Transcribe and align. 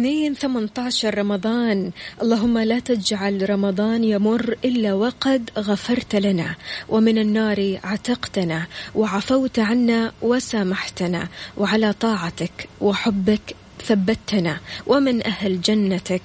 الاثنين 0.00 0.34
18 0.34 1.18
رمضان. 1.18 1.90
اللهم 2.22 2.58
لا 2.58 2.78
تجعل 2.78 3.50
رمضان 3.50 4.04
يمر 4.04 4.56
إلا 4.64 4.94
وقد 4.94 5.50
غفرت 5.58 6.16
لنا 6.16 6.54
ومن 6.88 7.18
النار 7.18 7.80
عتقتنا 7.84 8.66
وعفوت 8.94 9.58
عنا 9.58 10.12
وسامحتنا 10.22 11.28
وعلى 11.56 11.92
طاعتك 11.92 12.68
وحبك 12.80 13.56
ثبتنا 13.84 14.60
ومن 14.86 15.26
أهل 15.26 15.60
جنتك 15.60 16.22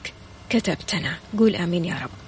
كتبتنا. 0.50 1.14
قول 1.38 1.56
آمين 1.56 1.86
يا 1.86 1.96
رب. 2.04 2.25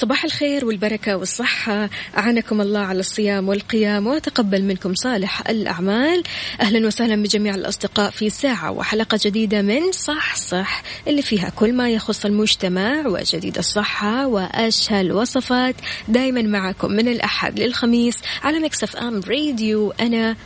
صباح 0.00 0.24
الخير 0.24 0.64
والبركة 0.64 1.16
والصحة. 1.16 1.90
أعانكم 2.18 2.60
الله 2.60 2.80
على 2.80 3.00
الصيام 3.00 3.48
والقيام 3.48 4.06
وتقبل 4.06 4.62
منكم 4.62 4.94
صالح 4.94 5.48
الأعمال. 5.48 6.22
أهلا 6.60 6.86
وسهلا 6.86 7.22
بجميع 7.22 7.54
الأصدقاء 7.54 8.10
في 8.10 8.30
ساعة 8.30 8.70
وحلقة 8.70 9.18
جديدة 9.24 9.62
من 9.62 9.92
صح 9.92 10.36
صح 10.36 10.82
اللي 11.06 11.22
فيها 11.22 11.48
كل 11.48 11.72
ما 11.72 11.90
يخص 11.90 12.24
المجتمع 12.24 13.06
وجديد 13.06 13.58
الصحة 13.58 14.26
وأشهى 14.26 15.00
الوصفات 15.00 15.74
دايما 16.08 16.42
معكم 16.42 16.92
من 16.92 17.08
الأحد 17.08 17.60
للخميس 17.60 18.16
على 18.42 18.58
مكسف 18.58 18.96
أم 18.96 19.20
راديو. 19.28 19.90
أنا 19.90 20.36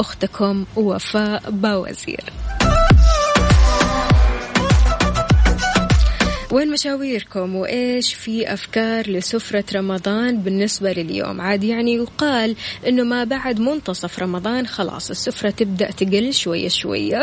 أختكم 0.00 0.64
وفاء 0.76 1.50
باوزير. 1.50 2.24
وين 6.50 6.70
مشاويركم؟ 6.70 7.56
وإيش 7.56 8.14
في 8.14 8.52
أفكار 8.52 9.10
لسفرة 9.10 9.64
رمضان 9.74 10.42
بالنسبة 10.42 10.92
لليوم؟ 10.92 11.40
عاد 11.40 11.64
يعني 11.64 11.94
يقال 11.94 12.56
أنه 12.86 13.02
ما 13.02 13.24
بعد 13.24 13.60
منتصف 13.60 14.18
رمضان 14.18 14.66
خلاص 14.66 15.10
السفرة 15.10 15.50
تبدأ 15.50 15.90
تقل 15.90 16.32
شوية 16.32 16.68
شوية. 16.68 17.22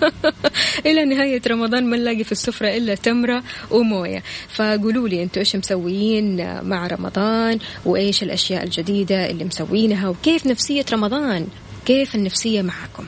إلى 0.86 1.04
نهاية 1.04 1.42
رمضان 1.48 1.90
ما 1.90 1.96
نلاقي 1.96 2.24
في 2.24 2.32
السفرة 2.32 2.68
إلا 2.68 2.94
تمرة 2.94 3.42
وموية. 3.70 4.22
فقولوا 4.48 5.08
لي 5.08 5.22
أنتوا 5.22 5.40
إيش 5.40 5.56
مسويين 5.56 6.60
مع 6.64 6.86
رمضان؟ 6.86 7.58
وإيش 7.84 8.22
الأشياء 8.22 8.64
الجديدة 8.64 9.30
اللي 9.30 9.44
مسوينها؟ 9.44 10.08
وكيف 10.08 10.46
نفسية 10.46 10.84
رمضان؟ 10.92 11.46
كيف 11.86 12.14
النفسية 12.14 12.62
معكم؟ 12.62 13.06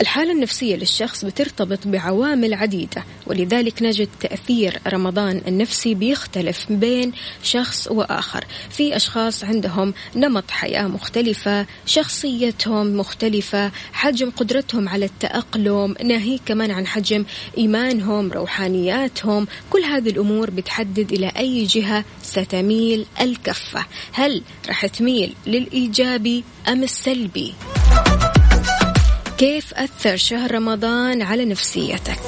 الحالة 0.00 0.32
النفسية 0.32 0.76
للشخص 0.76 1.24
بترتبط 1.24 1.86
بعوامل 1.86 2.54
عديدة 2.54 3.04
ولذلك 3.26 3.82
نجد 3.82 4.08
تأثير 4.20 4.80
رمضان 4.86 5.42
النفسي 5.48 5.94
بيختلف 5.94 6.72
بين 6.72 7.12
شخص 7.42 7.88
وآخر. 7.90 8.44
في 8.70 8.96
أشخاص 8.96 9.44
عندهم 9.44 9.94
نمط 10.16 10.50
حياة 10.50 10.86
مختلفة 10.86 11.66
شخصيتهم 11.86 12.96
مختلفة 12.96 13.72
حجم 13.92 14.30
قدرتهم 14.30 14.88
على 14.88 15.04
التأقلم 15.04 15.94
ناهيك 16.04 16.40
كمان 16.46 16.70
عن 16.70 16.86
حجم 16.86 17.24
إيمانهم 17.58 18.32
روحانياتهم. 18.32 19.46
كل 19.70 19.82
هذه 19.82 20.10
الأمور 20.10 20.50
بتحدد 20.50 21.12
إلى 21.12 21.32
أي 21.36 21.64
جهة 21.64 22.04
ستميل 22.22 23.06
الكفة. 23.20 23.86
هل 24.12 24.42
رح 24.68 24.86
تميل 24.86 25.34
للإيجابي 25.46 26.44
أم 26.68 26.82
السلبي؟ 26.82 27.54
كيف 29.38 29.74
أثر 29.74 30.16
شهر 30.16 30.54
رمضان 30.54 31.22
على 31.22 31.44
نفسيتك؟ 31.44 32.18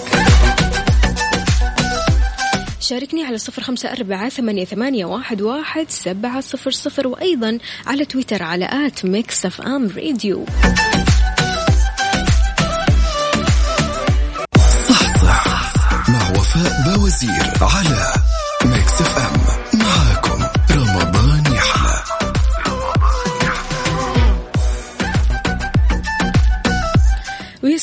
شاركني 2.81 3.25
على 3.25 3.39
صفر 3.39 3.63
خمسة 3.63 3.93
أربعة 3.93 4.29
ثمانية, 4.29 4.65
ثمانية 4.65 5.05
واحد, 5.05 5.43
واحد 5.43 5.87
سبعة 5.91 6.41
صفر 6.41 6.71
صفر 6.71 7.07
وأيضا 7.07 7.59
على 7.87 8.05
تويتر 8.05 8.43
على 8.43 8.87
at 8.87 9.05
Mix 9.05 9.47
FM 9.47 9.89
Radio. 9.97 10.47
صحصح 14.89 15.73
مع 16.09 16.31
وفاء 16.31 16.83
باوزير 16.87 17.53
على 17.61 18.13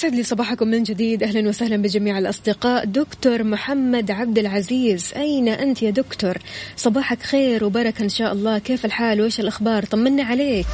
ويسعد 0.03 0.17
لي 0.17 0.23
صباحكم 0.23 0.67
من 0.67 0.83
جديد. 0.83 1.23
أهلا 1.23 1.49
وسهلا 1.49 1.77
بجميع 1.77 2.17
الأصدقاء. 2.17 2.85
دكتور 2.85 3.43
محمد 3.43 4.11
عبد 4.11 4.39
العزيز 4.39 5.13
أين 5.15 5.47
أنت 5.47 5.81
يا 5.83 5.89
دكتور؟ 5.89 6.37
صباحك 6.77 7.21
خير 7.21 7.63
وبركة 7.63 8.03
إن 8.03 8.09
شاء 8.09 8.33
الله. 8.33 8.59
كيف 8.59 8.85
الحال؟ 8.85 9.21
وإيش 9.21 9.39
الأخبار؟ 9.39 9.85
طمنا 9.85 10.23
عليك. 10.23 10.65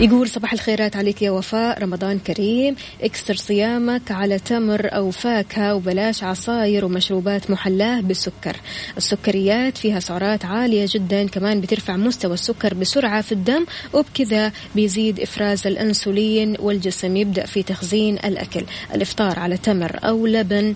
يقول 0.00 0.28
صباح 0.28 0.52
الخيرات 0.52 0.96
عليك 0.96 1.22
يا 1.22 1.30
وفاء. 1.30 1.82
رمضان 1.82 2.18
كريم. 2.18 2.76
اكسر 3.02 3.34
صيامك 3.34 4.10
على 4.10 4.38
تمر 4.38 4.88
أو 4.94 5.10
فاكهة 5.10 5.74
وبلاش 5.74 6.24
عصاير 6.24 6.84
ومشروبات 6.84 7.50
محلاه 7.50 8.00
بالسكر. 8.00 8.56
السكريات 8.96 9.78
فيها 9.78 10.00
سعرات 10.00 10.44
عالية 10.44 10.86
جدا. 10.88 11.28
كمان 11.28 11.60
بترفع 11.60 11.96
مستوى 11.96 12.34
السكر 12.34 12.74
بسرعة 12.74 13.22
في 13.22 13.32
الدم 13.32 13.66
وبكذا 13.92 14.52
بيزيد 14.74 15.20
إفراز 15.20 15.66
الأنسولين 15.66 16.56
والجسم 16.58 17.16
يبدأ 17.16 17.46
في 17.46 17.62
تخزين 17.62 18.14
الأكل. 18.14 18.64
الإفطار 18.94 19.38
على 19.38 19.56
تمر 19.56 19.98
أو 20.04 20.26
لبن 20.26 20.74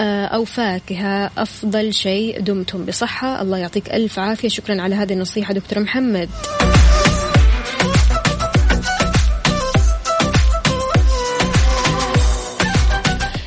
أو 0.00 0.44
فاكهة 0.44 1.30
أفضل 1.38 1.94
شيء 1.94 2.40
دمتم 2.40 2.84
بصحة. 2.84 3.42
الله 3.42 3.58
يعطيك 3.58 3.90
ألف 3.90 4.18
عافية. 4.18 4.48
شكرا 4.48 4.82
على 4.82 4.94
هذه 4.94 5.12
النصيحة 5.12 5.54
دكتور 5.54 5.82
محمد. 5.82 6.28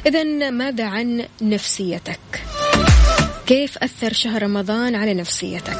إذا 0.09 0.49
ماذا 0.49 0.85
عن 0.85 1.25
نفسيتك؟ 1.41 2.19
كيف 3.47 3.77
أثر 3.77 4.13
شهر 4.13 4.43
رمضان 4.43 4.95
على 4.95 5.13
نفسيتك؟ 5.13 5.77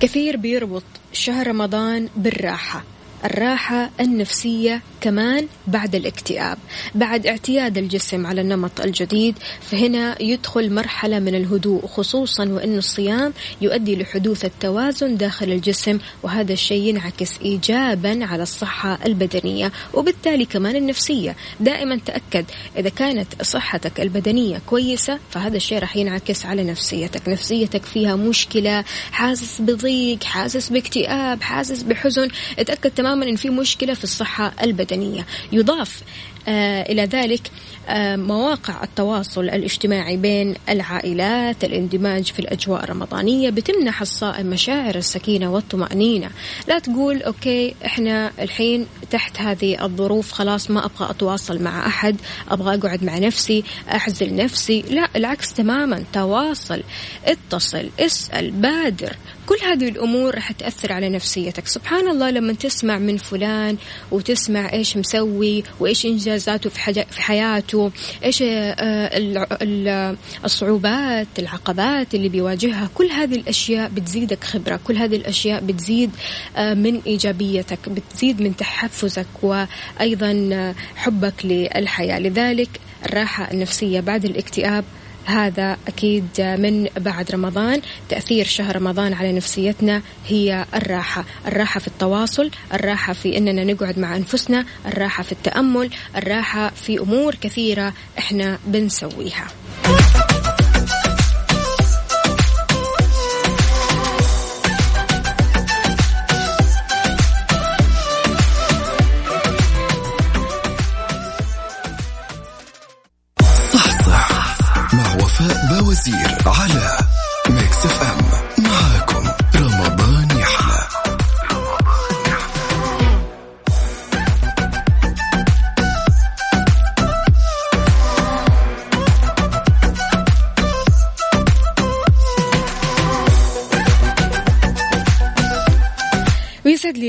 كثير 0.00 0.36
بيربط 0.36 0.82
شهر 1.12 1.46
رمضان 1.46 2.08
بالراحة 2.16 2.84
الراحة 3.24 3.90
النفسية 4.00 4.82
كمان 5.00 5.46
بعد 5.66 5.94
الاكتئاب. 5.94 6.58
بعد 6.94 7.26
اعتياد 7.26 7.78
الجسم 7.78 8.26
على 8.26 8.40
النمط 8.40 8.80
الجديد 8.80 9.38
فهنا 9.60 10.22
يدخل 10.22 10.74
مرحلة 10.74 11.18
من 11.18 11.34
الهدوء 11.34 11.86
خصوصا 11.86 12.48
وأن 12.48 12.78
الصيام 12.78 13.32
يؤدي 13.60 13.96
لحدوث 13.96 14.44
التوازن 14.44 15.16
داخل 15.16 15.52
الجسم 15.52 15.98
وهذا 16.22 16.52
الشيء 16.52 16.82
ينعكس 16.82 17.38
إيجابا 17.42 18.24
على 18.24 18.42
الصحة 18.42 18.98
البدنية 19.06 19.72
وبالتالي 19.94 20.44
كمان 20.44 20.76
النفسية. 20.76 21.36
دائما 21.60 21.98
تأكد 22.06 22.44
إذا 22.78 22.88
كانت 22.88 23.42
صحتك 23.42 24.00
البدنية 24.00 24.60
كويسة 24.66 25.18
فهذا 25.30 25.56
الشيء 25.56 25.78
راح 25.78 25.96
ينعكس 25.96 26.46
على 26.46 26.64
نفسيتك. 26.64 27.28
نفسيتك 27.28 27.84
فيها 27.84 28.16
مشكلة 28.16 28.84
حاسس 29.12 29.60
بضيق 29.60 30.24
حاسس 30.24 30.68
باكتئاب 30.68 31.42
حاسس 31.42 31.82
بحزن. 31.82 32.28
اتأكد 32.58 32.90
تماما 32.90 33.09
أن 33.12 33.36
في 33.36 33.50
مشكلة 33.50 33.94
في 33.94 34.04
الصحة 34.04 34.52
البدنية. 34.62 35.26
يضاف 35.52 36.02
آه 36.48 36.82
إلى 36.92 37.04
ذلك 37.04 37.50
آه 37.88 38.16
مواقع 38.16 38.84
التواصل 38.84 39.44
الاجتماعي 39.44 40.16
بين 40.16 40.54
العائلات 40.68 41.64
الاندماج 41.64 42.24
في 42.24 42.38
الأجواء 42.38 42.84
الرمضانية 42.84 43.50
بتمنح 43.50 44.00
الصائم 44.00 44.46
مشاعر 44.46 44.94
السكينة 44.94 45.52
والطمأنينة. 45.52 46.30
لا 46.68 46.78
تقول 46.78 47.22
أوكي 47.22 47.74
إحنا 47.84 48.32
الحين 48.38 48.86
تحت 49.10 49.40
هذه 49.40 49.84
الظروف 49.84 50.32
خلاص 50.32 50.70
ما 50.70 50.84
أبغى 50.84 51.10
أتواصل 51.10 51.62
مع 51.62 51.86
أحد 51.86 52.16
أبغى 52.50 52.74
أقعد 52.74 53.04
مع 53.04 53.18
نفسي 53.18 53.64
أعزل 53.92 54.34
نفسي. 54.34 54.84
لا 54.90 55.08
العكس 55.16 55.52
تماما 55.52 56.04
تواصل 56.12 56.82
اتصل 57.26 57.90
اسأل 58.00 58.50
بادر. 58.50 59.16
كل 59.46 59.56
هذه 59.64 59.88
الأمور 59.88 60.34
راح 60.34 60.52
تأثر 60.52 60.92
على 60.92 61.08
نفسيتك. 61.08 61.66
سبحان 61.66 62.08
الله 62.08 62.30
لما 62.30 62.52
تسمع 62.52 62.98
من 62.98 63.16
فلان 63.16 63.76
وتسمع 64.10 64.72
إيش 64.72 64.96
مسوي 64.96 65.64
وإيش 65.80 66.06
إنجازاته 66.06 66.70
في, 66.70 67.04
في 67.10 67.22
حياته 67.22 67.90
إيش 68.24 68.42
آه، 68.42 70.16
الصعوبات 70.44 71.26
العقبات 71.38 72.14
اللي 72.14 72.28
بيواجهها 72.28 72.90
كل 72.94 73.10
هذه 73.10 73.34
الأشياء 73.34 73.88
بتزيدك 73.88 74.44
خبرة. 74.44 74.80
كل 74.84 74.96
هذه 74.96 75.16
الأشياء 75.16 75.60
بتزيد 75.60 76.10
آه، 76.56 76.74
من 76.74 77.00
إيجابيتك 77.06 77.88
بتزيد 77.88 78.42
من 78.42 78.56
تحفزك 79.00 79.26
وأيضا 79.42 80.74
حبك 80.96 81.34
للحياة. 81.44 82.18
لذلك 82.18 82.68
الراحة 83.06 83.50
النفسية 83.50 84.00
بعد 84.00 84.24
الاكتئاب 84.24 84.84
هذا 85.24 85.76
أكيد 85.88 86.26
من 86.38 86.88
بعد 86.96 87.30
رمضان. 87.30 87.80
تأثير 88.08 88.46
شهر 88.46 88.76
رمضان 88.76 89.12
على 89.12 89.32
نفسيتنا 89.32 90.02
هي 90.28 90.64
الراحة. 90.74 91.24
الراحة 91.46 91.80
في 91.80 91.88
التواصل 91.88 92.50
الراحة 92.74 93.12
في 93.12 93.36
أننا 93.36 93.64
نقعد 93.64 93.98
مع 93.98 94.16
أنفسنا 94.16 94.64
الراحة 94.86 95.22
في 95.22 95.32
التأمل 95.32 95.90
الراحة 96.16 96.70
في 96.70 96.98
أمور 96.98 97.34
كثيرة 97.34 97.92
إحنا 98.18 98.58
بنسويها. 98.66 99.46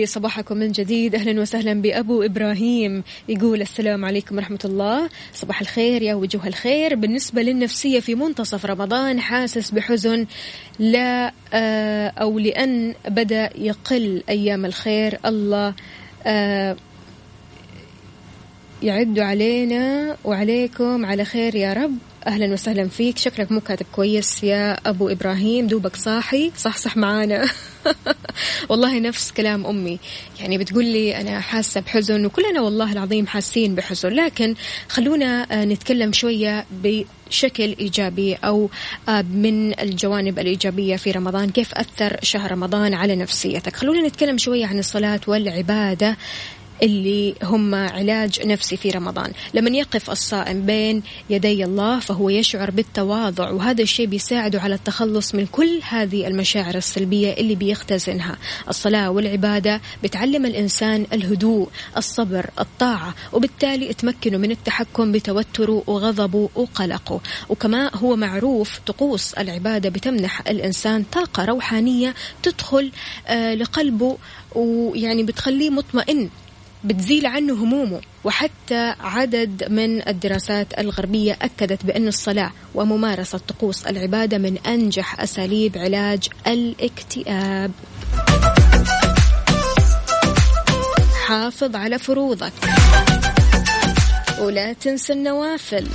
صباحكم 0.06 0.58
من 0.58 0.72
جديد. 0.72 1.16
أهلا 1.16 1.42
وسهلا 1.42 1.82
بأبو 1.82 2.24
إبراهيم 2.24 3.04
يقول 3.30 3.62
السلام 3.62 4.06
عليكم 4.06 4.36
ورحمة 4.36 4.60
الله. 4.66 5.10
صباح 5.34 5.62
الخير 5.62 6.02
يا 6.02 6.16
وجوه 6.16 6.48
الخير. 6.48 6.96
بالنسبة 6.96 7.42
للنفسية 7.42 8.00
في 8.00 8.16
منتصف 8.16 8.66
رمضان 8.66 9.20
حاسس 9.20 9.72
بحزن 9.72 10.26
لا 10.80 11.34
آه، 11.54 12.08
أو 12.08 12.40
لأن 12.40 12.94
بدأ 13.10 13.50
يقل 13.56 14.24
أيام 14.30 14.66
الخير. 14.66 15.20
الله 15.26 15.74
آه، 16.26 16.76
يعد 18.84 19.20
علينا 19.20 20.18
وعليكم 20.24 21.06
على 21.06 21.26
خير 21.26 21.56
يا 21.56 21.74
رب. 21.74 21.98
أهلا 22.28 22.54
وسهلا 22.54 22.88
فيك. 22.88 23.18
شكلك 23.18 23.52
مو 23.52 23.60
كاتب 23.60 23.86
كويس 23.92 24.44
يا 24.44 24.90
أبو 24.90 25.10
إبراهيم. 25.10 25.68
دوبك 25.68 25.96
صاحي. 25.96 26.52
صح 26.58 26.78
صح 26.78 26.98
معانا. 26.98 27.46
والله 28.70 29.00
نفس 29.00 29.32
كلام 29.32 29.66
أمي. 29.66 30.00
يعني 30.40 30.58
بتقول 30.58 30.86
لي 30.86 31.22
أنا 31.22 31.40
حاسة 31.40 31.82
بحزن 31.82 32.26
وكلنا 32.26 32.62
والله 32.62 32.92
العظيم 32.92 33.28
حاسين 33.28 33.76
بحزن. 33.76 34.10
لكن 34.10 34.56
خلونا 34.90 35.48
آه، 35.52 35.66
نتكلم 35.66 36.14
شوية 36.14 36.66
بشكل 36.72 37.76
إيجابي 37.80 38.34
أو 38.36 38.70
آه، 39.10 39.22
من 39.22 39.80
الجوانب 39.80 40.40
الإيجابية 40.40 40.96
في 40.96 41.12
رمضان. 41.12 41.50
كيف 41.50 41.74
أثر 41.74 42.18
شهر 42.24 42.52
رمضان 42.52 42.94
على 42.94 43.16
نفسيتك؟ 43.16 43.76
خلونا 43.76 44.08
نتكلم 44.08 44.38
شوية 44.38 44.66
عن 44.66 44.80
الصلاة 44.80 45.22
والعبادة. 45.28 46.18
اللي 46.84 47.36
هم 47.44 47.76
علاج 47.76 48.48
نفسي 48.48 48.78
في 48.78 48.90
رمضان. 48.90 49.32
لما 49.54 49.70
يقف 49.78 50.10
الصائم 50.10 50.66
بين 50.66 51.04
يدي 51.30 51.64
الله 51.64 52.00
فهو 52.00 52.30
يشعر 52.30 52.72
بالتواضع 52.72 53.50
وهذا 53.50 53.82
الشيء 53.82 54.06
بيساعده 54.06 54.62
على 54.62 54.76
التخلص 54.76 55.36
من 55.36 55.46
كل 55.46 55.80
هذه 55.90 56.28
المشاعر 56.28 56.76
السلبية 56.76 57.34
اللي 57.34 57.56
بيختزنها. 57.56 58.38
الصلاة 58.70 59.10
والعبادة 59.10 59.82
بتعلم 60.04 60.46
الإنسان 60.46 61.06
الهدوء 61.14 61.70
الصبر 61.98 62.50
الطاعة 62.60 63.16
وبالتالي 63.34 63.94
تمكنه 63.94 64.38
من 64.38 64.52
التحكم 64.52 65.12
بتوتره 65.12 65.84
وغضبه 65.88 66.50
وقلقه 66.56 67.22
وكما 67.50 67.96
هو 67.96 68.16
معروف 68.16 68.80
طقوس 68.86 69.34
العبادة 69.34 69.90
بتمنح 69.90 70.42
الإنسان 70.48 71.04
طاقة 71.12 71.46
روحانية 71.46 72.16
تدخل 72.44 72.92
آه 73.28 73.54
لقلبه 73.54 74.18
ويعني 74.56 75.24
بتخليه 75.24 75.70
مطمئن 75.70 76.30
بتزيل 76.84 77.26
عنه 77.26 77.54
همومه. 77.54 78.02
وحتى 78.24 78.96
عدد 79.00 79.64
من 79.70 80.08
الدراسات 80.08 80.80
الغربية 80.80 81.38
أكدت 81.42 81.86
بأن 81.86 82.08
الصلاة 82.08 82.52
وممارسة 82.76 83.38
طقوس 83.38 83.86
العبادة 83.86 84.38
من 84.38 84.58
أنجح 84.58 85.22
أساليب 85.22 85.78
علاج 85.78 86.30
الاكتئاب. 86.48 87.72
حافظ 91.28 91.76
على 91.76 92.00
فروضك. 92.00 92.54
ولا 94.42 94.74
تنسى 94.74 95.14
النوافل. 95.14 95.88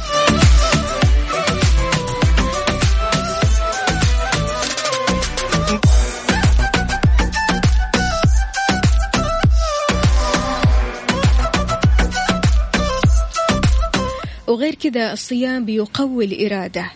وغير 14.56 14.74
كذا 14.74 15.12
الصيام 15.12 15.64
بيقوي 15.64 16.24
الإرادة. 16.24 16.90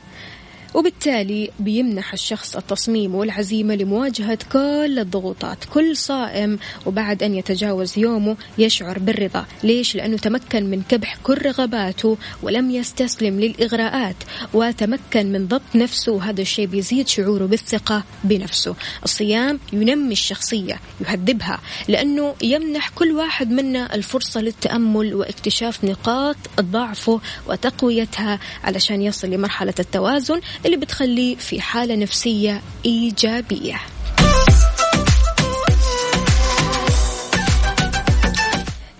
وبالتالي 0.74 1.50
بيمنح 1.58 2.12
الشخص 2.12 2.56
التصميم 2.56 3.14
والعزيمة 3.14 3.74
لمواجهة 3.74 4.38
كل 4.52 4.98
الضغوطات. 4.98 5.64
كل 5.64 5.96
صائم 5.96 6.58
وبعد 6.86 7.22
أن 7.22 7.34
يتجاوز 7.34 7.98
يومه 7.98 8.36
يشعر 8.58 8.98
بالرضا. 8.98 9.46
ليش؟ 9.62 9.96
لأنه 9.96 10.16
تمكن 10.16 10.70
من 10.70 10.82
كبح 10.82 11.16
كل 11.22 11.38
رغباته 11.46 12.16
ولم 12.42 12.70
يستسلم 12.70 13.40
للإغراءات 13.40 14.16
وتمكن 14.54 15.32
من 15.32 15.48
ضبط 15.48 15.74
نفسه. 15.74 16.12
وهذا 16.12 16.42
الشيء 16.42 16.66
بيزيد 16.66 17.08
شعوره 17.08 17.46
بالثقة 17.46 18.04
بنفسه. 18.24 18.74
الصيام 19.04 19.60
ينمي 19.72 20.12
الشخصية 20.12 20.80
يهذبها 21.00 21.60
لأنه 21.88 22.34
يمنح 22.42 22.88
كل 22.88 23.12
واحد 23.12 23.50
منا 23.50 23.94
الفرصة 23.94 24.40
للتأمل 24.40 25.14
واكتشاف 25.14 25.84
نقاط 25.84 26.36
ضعفه 26.60 27.20
وتقويتها 27.48 28.38
علشان 28.64 29.02
يصل 29.02 29.30
لمرحلة 29.30 29.74
التوازن. 29.78 30.40
اللي 30.66 30.76
بتخليه 30.76 31.36
في 31.36 31.60
حالة 31.60 31.96
نفسية 31.96 32.60
إيجابية. 32.86 33.80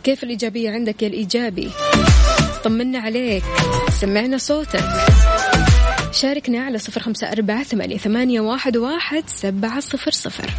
كيف 0.04 0.22
الإيجابية 0.22 0.70
عندك 0.70 1.02
يا 1.02 1.08
الإيجابي؟ 1.08 1.70
طمنا 2.64 2.98
عليك 2.98 3.44
سمعنا 4.00 4.38
صوتك. 4.38 4.84
شاركنا 6.12 6.64
على 6.64 6.78
صفر 6.78 7.00
خمسة 7.00 7.32
أربعة 7.32 7.62
ثمانية, 7.98 8.40
واحد, 8.40 8.76
واحد 8.76 9.24
سبعة 9.26 9.80
صفر 9.80 10.10
صفر. 10.10 10.50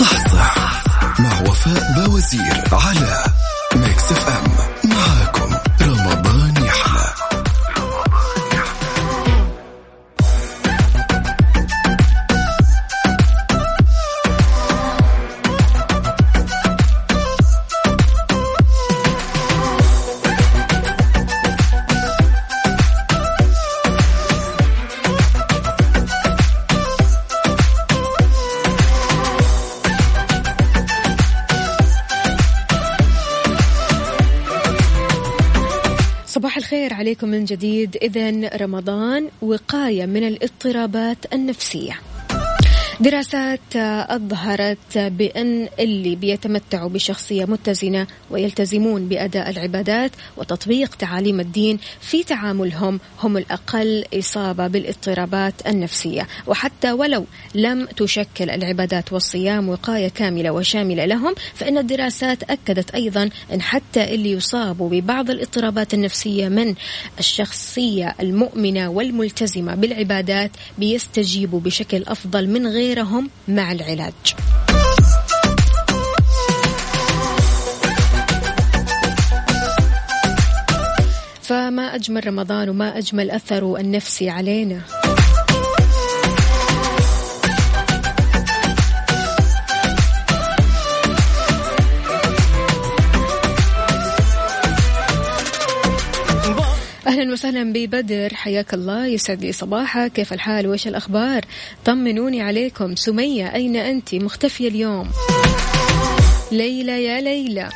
صح 0.00 0.26
صح 0.28 0.82
مع 1.20 1.40
وفاء 1.40 1.92
بوزير 1.96 2.64
على 2.72 3.24
عليكم 37.06 37.28
من 37.28 37.44
جديد. 37.44 37.96
إذا 38.02 38.56
رمضان 38.56 39.28
وقاية 39.42 40.06
من 40.06 40.26
الاضطرابات 40.26 41.16
النفسية. 41.32 42.15
دراسات 43.00 43.76
أظهرت 44.08 44.98
بأن 44.98 45.68
اللي 45.78 46.16
بيتمتعوا 46.16 46.88
بشخصية 46.88 47.44
متزنة 47.44 48.06
ويلتزمون 48.30 49.08
بأداء 49.08 49.50
العبادات 49.50 50.10
وتطبيق 50.36 50.94
تعاليم 50.94 51.40
الدين 51.40 51.78
في 52.00 52.24
تعاملهم 52.24 53.00
هم 53.22 53.36
الأقل 53.36 54.04
إصابة 54.14 54.66
بالاضطرابات 54.66 55.54
النفسية. 55.66 56.26
وحتى 56.46 56.92
ولو 56.92 57.26
لم 57.54 57.86
تشكل 57.86 58.50
العبادات 58.50 59.12
والصيام 59.12 59.68
وقاية 59.68 60.08
كاملة 60.08 60.50
وشاملة 60.50 61.04
لهم 61.04 61.34
فإن 61.54 61.78
الدراسات 61.78 62.42
أكدت 62.42 62.90
أيضا 62.90 63.30
أن 63.52 63.62
حتى 63.62 64.14
اللي 64.14 64.32
يصابوا 64.32 64.90
ببعض 64.90 65.30
الاضطرابات 65.30 65.94
النفسية 65.94 66.48
من 66.48 66.74
الشخصية 67.18 68.14
المؤمنة 68.20 68.88
والملتزمة 68.88 69.74
بالعبادات 69.74 70.50
بيستجيبوا 70.78 71.60
بشكل 71.60 72.02
أفضل 72.06 72.48
من 72.50 72.66
غيرهم 72.86 73.30
مع 73.48 73.72
العلاج. 73.72 74.12
فما 81.42 81.94
أجمل 81.94 82.26
رمضان 82.26 82.68
وما 82.68 82.98
أجمل 82.98 83.30
أثره 83.30 83.80
النفسي 83.80 84.30
علينا؟ 84.30 84.80
أهلا 97.16 97.32
وسهلا 97.32 97.72
ببدر. 97.72 98.34
حياك 98.34 98.74
الله 98.74 99.06
يسعد 99.06 99.44
لي 99.44 99.52
صباحك. 99.52 100.12
كيف 100.12 100.32
الحال؟ 100.32 100.66
وإيش 100.66 100.88
الأخبار؟ 100.88 101.44
طمنوني 101.84 102.42
عليكم. 102.42 102.96
سمية 102.96 103.54
أين 103.54 103.76
أنت؟ 103.76 104.14
مختفية 104.14 104.68
اليوم. 104.68 105.10
ليلى 106.52 107.04
يا 107.04 107.20
ليلى. 107.20 107.68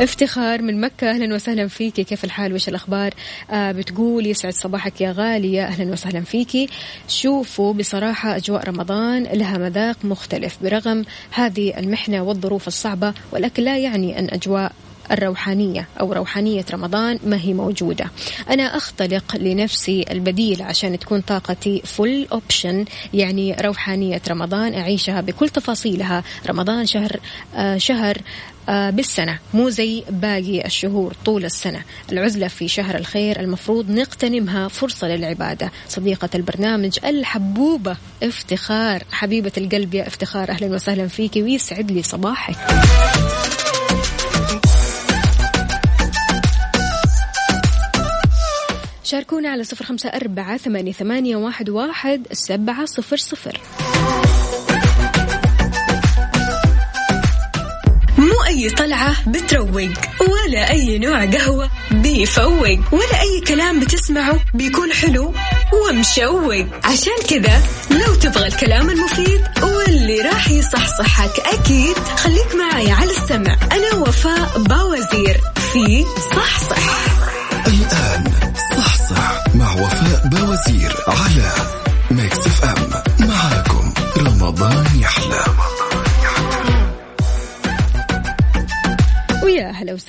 افتخار 0.00 0.62
من 0.62 0.80
مكة. 0.80 1.10
أهلا 1.10 1.34
وسهلا 1.34 1.68
فيكي 1.68 2.04
كيف 2.04 2.24
الحال؟ 2.24 2.52
وش 2.52 2.68
الأخبار؟ 2.68 3.14
آه 3.50 3.72
بتقول 3.72 4.26
يسعد 4.26 4.52
صباحك 4.52 5.00
يا 5.00 5.12
غالية 5.12 5.64
أهلا 5.64 5.92
وسهلا 5.92 6.20
فيكي 6.20 6.68
شوفوا 7.08 7.72
بصراحة 7.72 8.36
أجواء 8.36 8.68
رمضان 8.68 9.22
لها 9.22 9.58
مذاق 9.58 9.96
مختلف 10.04 10.58
برغم 10.62 11.04
هذه 11.30 11.78
المحنة 11.78 12.22
والظروف 12.22 12.68
الصعبة 12.68 13.14
ولكن 13.32 13.62
لا 13.62 13.78
يعني 13.78 14.18
أن 14.18 14.28
أجواء 14.30 14.72
الروحانية 15.10 15.88
أو 16.00 16.12
روحانية 16.12 16.64
رمضان 16.72 17.18
ما 17.26 17.36
هي 17.40 17.54
موجودة. 17.54 18.10
أنا 18.50 18.76
أختلق 18.76 19.36
لنفسي 19.36 20.04
البديل 20.10 20.62
عشان 20.62 20.98
تكون 20.98 21.20
طاقتي 21.20 21.82
فل 21.84 22.26
أوبشن 22.32 22.84
يعني 23.14 23.56
روحانية 23.60 24.22
رمضان 24.28 24.74
أعيشها 24.74 25.20
بكل 25.20 25.48
تفاصيلها. 25.48 26.22
رمضان 26.48 26.86
شهر 26.86 27.16
آه 27.56 27.76
شهر 27.76 28.18
آه 28.68 28.90
بالسنة 28.90 29.38
مو 29.54 29.68
زي 29.68 30.04
باقي 30.10 30.64
الشهور 30.66 31.14
طول 31.24 31.44
السنة. 31.44 31.82
العزلة 32.12 32.48
في 32.48 32.68
شهر 32.68 32.96
الخير 32.96 33.40
المفروض 33.40 33.90
نغتنمها 33.90 34.68
فرصة 34.68 35.08
للعبادة. 35.08 35.72
صديقة 35.88 36.28
البرنامج 36.34 36.98
الحبوبة 37.04 37.96
افتخار 38.22 39.02
حبيبة 39.12 39.52
القلب 39.58 39.94
يا 39.94 40.06
افتخار 40.06 40.50
أهلا 40.50 40.66
وسهلا 40.74 41.08
فيكي 41.08 41.42
ويسعد 41.42 41.90
لي 41.92 42.02
صباحك. 42.02 42.56
شاركونا 49.10 49.48
على 49.48 49.64
صفر 49.64 49.84
خمسة 49.84 50.08
أربعة 50.08 50.56
ثمانية, 50.56 50.92
ثمانية 50.92 51.36
واحد, 51.36 51.70
واحد 51.70 52.26
سبعة 52.32 52.84
صفر 52.84 53.16
صفر. 53.16 53.60
مو 58.18 58.44
أي 58.46 58.70
طلعة 58.70 59.30
بتروق 59.30 59.90
ولا 60.20 60.70
أي 60.70 60.98
نوع 60.98 61.24
قهوة 61.24 61.70
بيفوق 61.90 62.92
ولا 62.92 63.20
أي 63.20 63.40
كلام 63.46 63.80
بتسمعه 63.80 64.38
بيكون 64.54 64.92
حلو 64.92 65.34
ومشوق. 65.72 66.66
عشان 66.84 67.18
كذا 67.28 67.62
لو 67.90 68.14
تبغى 68.14 68.46
الكلام 68.46 68.90
المفيد 68.90 69.40
واللي 69.62 70.20
راح 70.20 70.50
يصحصحك 70.50 71.40
أكيد 71.40 71.96
خليك 71.96 72.54
معي 72.54 72.90
على 72.92 73.10
السمع. 73.10 73.56
أنا 73.72 73.94
وفاء 73.94 74.58
باوزير 74.58 75.40
في 75.72 76.04
صحصح. 76.36 77.00
وفاء 77.66 78.39
بوزير 80.30 80.96
على 81.08 81.52
Mix 82.10 82.46
FM 82.46 83.02
معاكم 83.28 83.92
رمضان 84.18 84.86
يحلى. 84.96 85.44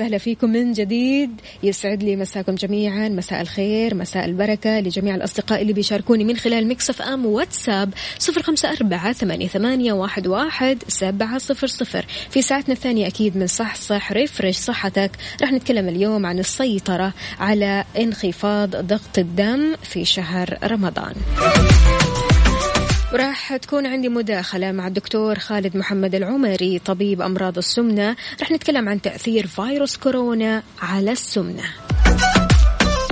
وسهلا 0.02 0.18
فيكم 0.18 0.50
من 0.50 0.74
جديد. 0.74 1.42
يسعد 1.64 2.04
لي 2.04 2.16
مساكم 2.16 2.56
جميعا. 2.56 3.10
مساء 3.10 3.42
الخير 3.42 3.96
مساء 3.96 4.26
البركة 4.26 4.80
لجميع 4.80 5.16
الأصدقاء 5.16 5.62
اللي 5.62 5.74
بيشاركوني 5.74 6.24
من 6.24 6.38
خلال 6.38 6.68
Mix 6.68 7.02
FM 7.02 7.26
واتساب 7.26 7.94
صفر 8.20 8.42
أربعة 8.66 9.14
ثمانية, 9.14 9.48
ثمانية 9.48 9.94
واحد, 9.94 10.28
واحد 10.28 10.84
سبعة 10.88 11.38
صفر 11.38 11.68
صفر. 11.68 12.06
في 12.30 12.42
ساعتنا 12.42 12.74
الثانية 12.74 13.08
أكيد 13.08 13.38
من 13.38 13.48
صحصح 13.48 14.12
refresh 14.12 14.56
صحتك. 14.56 15.12
راح 15.42 15.52
نتكلم 15.52 15.90
اليوم 15.90 16.26
عن 16.26 16.40
السيطرة 16.40 17.14
على 17.40 17.84
انخفاض 18.00 18.76
ضغط 18.76 19.18
الدم 19.18 19.76
في 19.84 20.06
شهر 20.06 20.58
رمضان. 20.64 21.14
وراح 23.14 23.56
تكون 23.56 23.86
عندي 23.86 24.10
مداخلة 24.10 24.72
مع 24.72 24.88
الدكتور 24.88 25.40
خالد 25.40 25.78
محمد 25.78 26.16
العمري 26.16 26.80
طبيب 26.80 27.22
أمراض 27.22 27.58
السمنة. 27.58 28.16
راح 28.40 28.52
نتكلم 28.52 28.90
عن 28.90 29.02
تأثير 29.02 29.48
فيروس 29.48 29.98
كورونا 29.98 30.64
على 30.82 31.12
السمنة. 31.12 31.64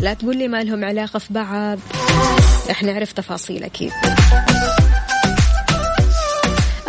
لا 0.01 0.13
تقول 0.13 0.37
لي 0.37 0.47
ما 0.47 0.63
لهم 0.63 0.85
علاقة 0.85 1.19
في 1.19 1.33
بعض. 1.33 1.79
راح 2.67 2.83
نعرف 2.83 3.11
تفاصيل 3.11 3.63
أكيد. 3.63 3.91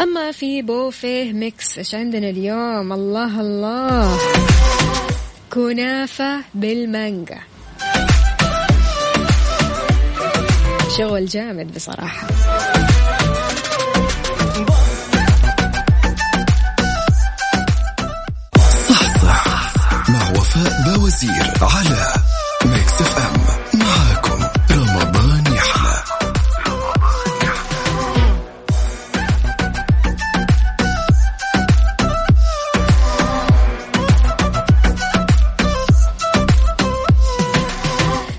أما 0.00 0.32
في 0.32 0.62
بوفيه 0.62 1.32
ميكس 1.32 1.78
إيش 1.78 1.94
عندنا 1.94 2.30
اليوم 2.30 2.92
الله 2.92 3.40
الله. 3.40 4.18
كنافة 5.50 6.40
بالمانجا. 6.54 7.38
شغل 10.98 11.26
جامد 11.26 11.74
بصراحة. 11.74 12.26
بوزير 21.20 21.52
على 21.62 22.14
Mix 22.64 22.92
FM 22.92 23.80
معاكم 23.80 24.44
رمضان 24.70 25.54
يحلى 25.54 26.02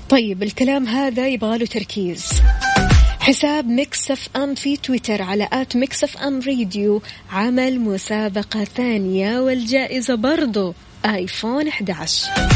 طيب 0.08 0.42
الكلام 0.42 0.86
هذا 0.86 1.28
يبغى 1.28 1.58
له 1.58 1.66
تركيز. 1.66 2.42
حساب 3.20 3.68
Mix 3.68 4.28
FM 4.36 4.54
في 4.54 4.76
تويتر 4.76 5.22
على 5.22 5.48
at 5.52 5.76
Mix 5.76 6.16
FM 6.16 6.40
Radio 6.40 7.02
عمل 7.32 7.80
مسابقة 7.80 8.64
ثانية 8.64 9.38
والجائزة 9.40 10.14
برضو. 10.14 10.74
آيفون 11.06 11.68
11 11.68 12.51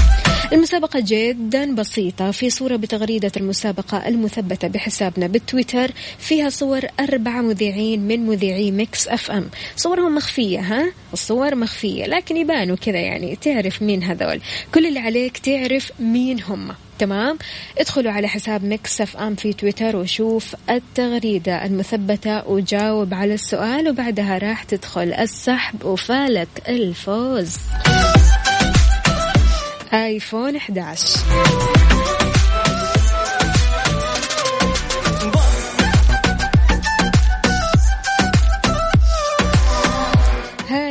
المسابقة 0.53 1.01
جدا 1.07 1.75
بسيطة. 1.75 2.31
في 2.31 2.51
صورة 2.51 2.77
بتغريدة 2.77 3.33
المسابقة 3.37 4.09
المثبتة 4.09 4.69
بحسابنا 4.69 5.27
بالتويتر 5.27 5.91
فيها 6.19 6.49
صور 6.49 6.81
أربعة 7.01 7.41
مذيعين 7.41 8.01
من 8.01 8.27
مذيعي 8.27 8.71
Mix 8.71 9.09
FM. 9.09 9.51
صورهم 9.77 10.15
مخفية 10.15 10.61
ها؟ 10.61 10.93
الصور 11.13 11.55
مخفية 11.55 12.07
لكن 12.07 12.37
يبانوا 12.37 12.77
كذا 12.77 12.99
يعني 12.99 13.37
تعرف 13.37 13.83
مين 13.83 14.03
هذول. 14.03 14.41
كل 14.75 14.87
اللي 14.87 15.01
عليك 15.01 15.39
تعرف 15.39 15.93
مين 16.01 16.43
هم. 16.43 16.75
تمام؟ 16.99 17.39
ادخلوا 17.79 18.13
على 18.13 18.29
حساب 18.29 18.65
مكسف 18.65 19.17
أم 19.17 19.35
في 19.35 19.53
تويتر 19.53 19.97
وشوف 19.97 20.55
التغريدة 20.71 21.65
المثبتة 21.65 22.49
وجاوب 22.49 23.15
على 23.15 23.35
السؤال 23.35 23.89
وبعدها 23.89 24.39
راح 24.39 24.63
تدخل 24.63 25.13
السحب 25.13 25.85
وفالك 25.85 26.49
الفوز. 26.69 27.57
آيفون 29.93 30.57
11 30.57 31.76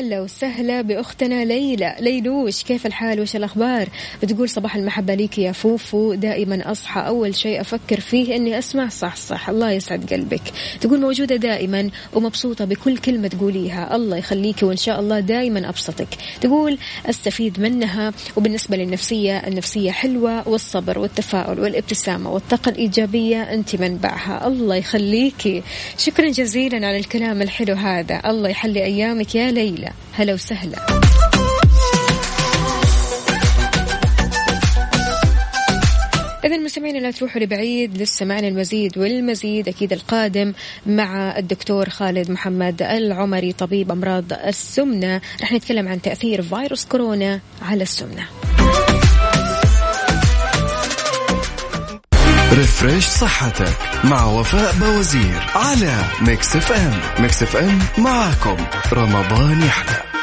هلا 0.06 0.22
وسهلا 0.22 0.82
بأختنا 0.82 1.46
ليلى. 1.46 1.96
ليلوش 2.00 2.64
كيف 2.64 2.86
الحال؟ 2.86 3.20
وش 3.20 3.36
الأخبار؟ 3.36 3.90
بتقول 4.24 4.50
صباح 4.50 4.76
المحبة 4.76 5.14
ليك 5.14 5.38
يا 5.38 5.52
فوفو. 5.52 6.14
دائما 6.14 6.72
أصحى. 6.72 7.02
أول 7.02 7.36
شيء 7.36 7.62
أفكر 7.62 8.00
فيه 8.00 8.36
إني 8.36 8.58
أسمع 8.58 8.90
صح 8.90 9.16
صح. 9.16 9.50
الله 9.50 9.72
يسعد 9.72 10.14
قلبك. 10.14 10.42
تقول 10.82 11.02
موجودة 11.02 11.36
دائما 11.36 11.90
ومبسوطة 12.14 12.66
بكل 12.66 12.98
كلمة 12.98 13.28
تقوليها. 13.28 13.96
الله 13.96 14.18
يخليكي 14.18 14.66
وإن 14.66 14.78
شاء 14.78 15.00
الله 15.00 15.20
دائما 15.20 15.70
أبسطك. 15.70 16.08
تقول 16.42 16.78
أستفيد 17.06 17.60
منها. 17.60 18.14
وبالنسبة 18.36 18.78
للنفسية 18.78 19.38
النفسية 19.38 19.92
حلوة 19.92 20.50
والصبر 20.50 21.00
والتفاؤل 21.00 21.60
والابتسامة 21.60 22.32
والطاقة 22.32 22.70
الإيجابية 22.70 23.42
أنت 23.42 23.76
منبعها. 23.76 24.48
الله 24.48 24.76
يخليكي 24.76 25.64
شكرا 25.98 26.30
جزيلا 26.30 26.88
على 26.88 26.98
الكلام 26.98 27.42
الحلو 27.42 27.76
هذا. 27.76 28.22
الله 28.26 28.50
يحلي 28.50 28.84
أيامك 28.84 29.36
يا 29.36 29.52
ليلى. 29.52 29.92
هلا 30.14 30.34
وسهلا. 30.34 30.78
إذا 36.46 36.58
مستمعينا 36.58 36.98
لا 36.98 37.12
تروحوا 37.12 37.42
لبعيد 37.42 37.98
لسه 37.98 38.26
معنا 38.26 38.48
المزيد 38.48 38.98
والمزيد 38.98 39.68
أكيد 39.68 39.94
القادم 39.94 40.54
مع 40.86 41.38
الدكتور 41.38 41.90
خالد 41.90 42.32
محمد 42.32 42.82
العمري 42.82 43.54
طبيب 43.54 43.92
أمراض 43.92 44.34
السمنة. 44.34 45.22
رح 45.42 45.52
نتكلم 45.52 45.88
عن 45.88 46.02
تأثير 46.02 46.42
فيروس 46.42 46.86
كورونا 46.86 47.40
على 47.62 47.84
السمنة. 47.84 48.28
refresh 52.56 53.08
صحتك 53.08 53.78
مع 54.04 54.26
وفاء 54.26 54.76
بوزير 54.76 55.48
على 55.56 56.04
Mix 56.22 56.56
FM. 56.56 57.00
Mix 57.20 57.44
FM 57.44 57.80
معاكم. 57.98 58.58
رمضان 58.94 59.62
يحلى. 59.64 60.15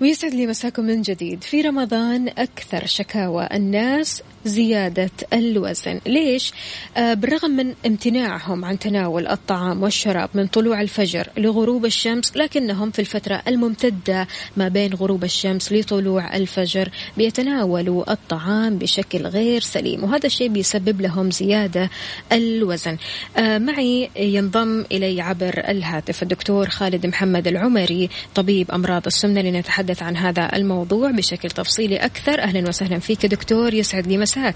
ويسعد 0.00 0.34
لي 0.34 0.46
مساكم 0.46 0.84
من 0.84 1.02
جديد. 1.02 1.44
في 1.44 1.60
رمضان 1.60 2.28
أكثر 2.28 2.86
شكاوى. 2.86 3.48
الناس 3.52 4.22
زيادة 4.44 5.10
الوزن. 5.32 6.00
ليش؟ 6.06 6.52
آه 6.96 7.14
بالرغم 7.14 7.50
من 7.50 7.74
امتناعهم 7.86 8.64
عن 8.64 8.78
تناول 8.78 9.26
الطعام 9.26 9.82
والشراب 9.82 10.30
من 10.34 10.46
طلوع 10.46 10.80
الفجر 10.80 11.28
لغروب 11.36 11.86
الشمس 11.86 12.36
لكنهم 12.36 12.90
في 12.90 12.98
الفترة 12.98 13.42
الممتدة 13.48 14.26
ما 14.56 14.68
بين 14.68 14.94
غروب 14.94 15.24
الشمس 15.24 15.72
لطلوع 15.72 16.36
الفجر 16.36 16.88
بيتناولوا 17.16 18.12
الطعام 18.12 18.78
بشكل 18.78 19.26
غير 19.26 19.60
سليم 19.60 20.04
وهذا 20.04 20.26
الشيء 20.26 20.48
بيسبب 20.48 21.00
لهم 21.00 21.30
زيادة 21.30 21.90
الوزن. 22.32 22.96
آه 23.36 23.58
معي 23.58 24.10
ينضم 24.16 24.84
إلي 24.92 25.20
عبر 25.20 25.64
الهاتف 25.68 26.22
الدكتور 26.22 26.68
خالد 26.68 27.06
محمد 27.06 27.48
العمري 27.48 28.08
طبيب 28.34 28.70
أمراض 28.70 29.06
السمنة 29.06 29.40
لنتحدث 29.40 29.89
عن 30.00 30.16
هذا 30.16 30.56
الموضوع 30.56 31.10
بشكل 31.10 31.50
تفصيلي 31.50 31.96
أكثر. 31.96 32.40
أهلا 32.40 32.68
وسهلا 32.68 32.98
فيك 32.98 33.26
دكتور 33.26 33.74
يسعد 33.74 34.06
لي 34.06 34.18
مساك. 34.18 34.54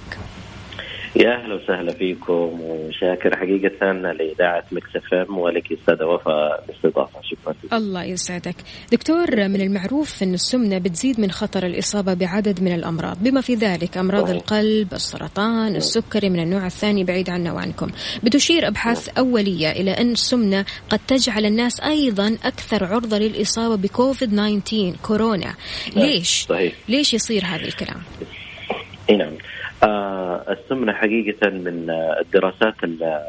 يا 1.17 1.35
أهلا 1.35 1.55
وسهلا 1.55 1.93
فيكم 1.93 2.61
وشاكر 2.61 3.37
حقيقة 3.37 3.93
لإذاعة 3.93 4.65
Mix 4.73 4.97
FM 4.97 5.39
ولك 5.39 5.73
استاذه 5.73 6.05
وفاء 6.05 6.65
الاستضافه 6.69 7.21
شكرا. 7.23 7.55
الله 7.79 8.05
يسعدك. 8.05 8.55
دكتور 8.93 9.49
من 9.49 9.61
المعروف 9.61 10.23
أن 10.23 10.35
السمنة 10.35 10.79
بتزيد 10.79 11.21
من 11.21 11.31
خطر 11.31 11.67
الإصابة 11.67 12.15
بعدد 12.15 12.63
من 12.63 12.73
الأمراض 12.75 13.17
بما 13.23 13.41
في 13.41 13.55
ذلك 13.55 13.99
أمراض 13.99 14.23
صحيح. 14.25 14.37
القلب 14.37 14.93
السرطان 14.93 15.77
السكري 15.77 16.31
من 16.31 16.41
النوع 16.41 16.67
الثاني 16.67 17.05
بعيد 17.05 17.31
عنا 17.31 17.53
وعنكم. 17.53 17.91
بتشير 18.23 18.69
أبحاث 18.69 19.19
أولية 19.19 19.71
إلى 19.71 19.91
أن 19.91 20.13
السمنة 20.13 20.65
قد 20.91 21.01
تجعل 21.09 21.47
الناس 21.47 21.81
أيضا 21.81 22.39
أكثر 22.45 22.85
عرضة 22.85 23.19
للإصابة 23.19 23.77
بكوفيد 23.77 24.31
19 24.31 24.97
كورونا. 25.03 25.55
ليش؟ 25.97 26.47
صحيح. 26.49 26.73
ليش 26.89 27.15
يصير 27.15 27.45
هذا 27.45 27.65
الكلام؟ 27.65 28.03
نعم. 29.11 29.33
آه 29.85 30.45
السمنة 30.53 30.93
حقيقة 30.93 31.51
من 31.51 31.91
الدراسات 32.21 32.75
اللي 32.85 33.23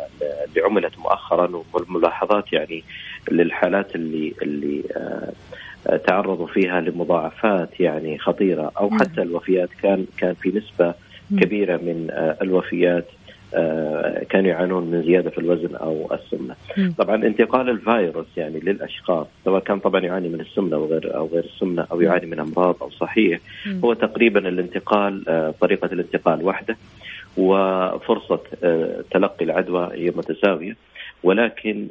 عملت 0.66 1.00
مؤخرا 1.00 1.64
والملاحظات 1.74 2.54
يعني 2.54 2.84
للحالات 3.32 3.96
اللي 3.96 4.34
اللي 4.42 4.84
آه 4.98 5.98
تعرضوا 5.98 6.48
فيها 6.48 6.82
لمضاعفات 6.82 7.80
يعني 7.80 8.18
خطيرة 8.18 8.72
أو 8.80 8.90
حتى 8.92 9.22
الوفيات. 9.22 9.70
كان 9.84 10.06
كان 10.18 10.34
في 10.34 10.50
نسبة 10.50 10.94
كبيرة 11.42 11.78
من 11.78 12.08
آه 12.12 12.38
الوفيات 12.42 13.06
آه، 13.08 13.15
كانوا 14.30 14.50
يعانون 14.50 14.92
من 14.92 15.04
زيادة 15.04 15.30
في 15.30 15.38
الوزن 15.38 15.76
أو 15.76 16.10
السمنة. 16.14 16.56
طبعا 16.98 17.16
انتقال 17.16 17.70
الفيروس 17.70 18.26
يعني 18.38 18.60
للأشخاص 18.60 19.28
سواء 19.46 19.62
كان 19.64 19.80
طبعا 19.80 20.02
يعاني 20.02 20.30
من 20.30 20.42
السمنة 20.42 20.76
أو 20.76 20.86
غير 20.86 21.16
أو 21.18 21.30
غير 21.34 21.44
السمنة 21.46 21.86
أو 21.92 22.02
يعاني 22.02 22.26
من 22.26 22.40
أمراض 22.40 22.76
أو 22.82 22.90
صحيح 22.90 23.40
هو 23.84 23.94
تقريبا 23.94 24.48
الانتقال 24.48 25.30
آه، 25.30 25.54
طريقة 25.62 25.86
الانتقال 25.86 26.44
واحدة 26.44 26.78
وفرصة 27.38 28.40
آه، 28.64 29.04
تلقي 29.12 29.46
العدوى 29.46 29.90
هي 29.94 30.10
متساوية 30.16 30.76
ولكن 31.24 31.88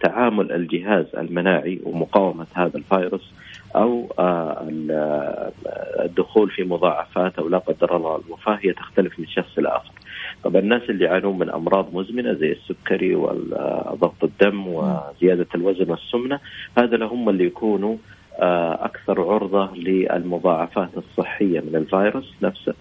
تعامل 0.00 0.52
الجهاز 0.52 1.06
المناعي 1.18 1.80
ومقاومة 1.84 2.46
هذا 2.54 2.76
الفيروس 2.76 3.32
أو 3.76 4.12
الدخول 6.04 6.50
في 6.50 6.64
مضاعفات 6.64 7.38
أو 7.38 7.48
لا 7.48 7.58
قدر 7.58 7.96
الله 7.96 8.20
الوفاة 8.26 8.58
هي 8.62 8.72
تختلف 8.72 9.18
من 9.18 9.26
شخص 9.26 9.58
لاخر. 9.58 9.90
طبعا 10.44 10.60
الناس 10.62 10.82
اللي 10.90 11.04
يعانون 11.04 11.38
من 11.38 11.50
أمراض 11.50 11.94
مزمنة 11.94 12.32
زي 12.32 12.52
السكري 12.52 13.14
وضغط 13.14 14.24
الدم 14.24 14.66
وزيادة 14.66 15.46
الوزن 15.54 15.90
والسمنة 15.90 16.40
هذا 16.78 17.06
هم 17.06 17.28
اللي 17.28 17.44
يكونوا 17.46 17.96
أكثر 18.80 19.20
عرضة 19.20 19.74
للمضاعفات 19.76 20.90
الصحية 20.96 21.60
من 21.60 21.76
الفيروس 21.76 22.34
نفسه. 22.42 22.74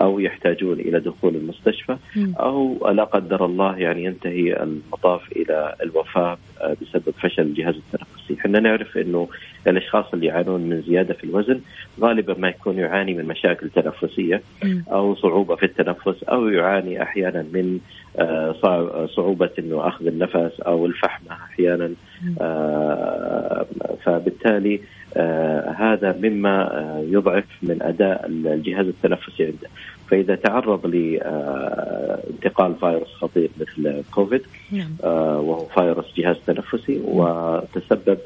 أو 0.00 0.20
يحتاجون 0.20 0.80
إلى 0.80 1.00
دخول 1.00 1.34
المستشفى 1.36 1.96
أو 2.40 2.90
لا 2.90 3.04
قدر 3.04 3.44
الله 3.44 3.78
يعني 3.78 4.04
ينتهي 4.04 4.62
المطاف 4.62 5.32
إلى 5.32 5.74
الوفاة 5.82 6.38
بسبب 6.82 7.14
فشل 7.20 7.42
الجهاز 7.42 7.74
التنفسي، 7.74 8.34
إحنا 8.40 8.60
نعرف 8.60 8.98
إنه 8.98 9.28
الاشخاص 9.66 10.04
اللي 10.14 10.26
يعانون 10.26 10.60
من 10.60 10.82
زيادة 10.82 11.14
في 11.14 11.24
الوزن 11.24 11.60
غالبا 12.00 12.34
ما 12.38 12.48
يكون 12.48 12.78
يعاني 12.78 13.14
من 13.14 13.24
مشاكل 13.24 13.70
تنفسية 13.70 14.42
أو 14.92 15.14
صعوبة 15.14 15.56
في 15.56 15.66
التنفس 15.66 16.24
أو 16.24 16.48
يعاني 16.48 17.02
أحيانا 17.02 17.44
من 17.52 17.78
صعوبة 19.16 19.50
إنه 19.58 19.88
أخذ 19.88 20.06
النفس 20.06 20.60
أو 20.60 20.86
الفحمه 20.86 21.32
أحيانا. 21.32 21.90
فبالتالي 24.04 24.74
آه 24.74 25.03
هذا 25.76 26.16
مما 26.22 26.78
آه 26.78 27.04
يضعف 27.08 27.44
من 27.62 27.82
أداء 27.82 28.26
الجهاز 28.26 28.86
التنفسي 28.86 29.44
عنده 29.44 29.68
فإذا 30.10 30.34
تعرض 30.34 30.86
لانتقال 30.86 32.72
آه 32.72 32.76
فيروس 32.80 33.14
خطير 33.14 33.50
مثل 33.60 34.02
كوفيد 34.14 34.42
نعم. 34.72 34.96
آه 35.04 35.40
وهو 35.40 35.66
فيروس 35.66 36.04
جهاز 36.16 36.36
تنفسي 36.46 37.00
وتسبب 37.04 38.18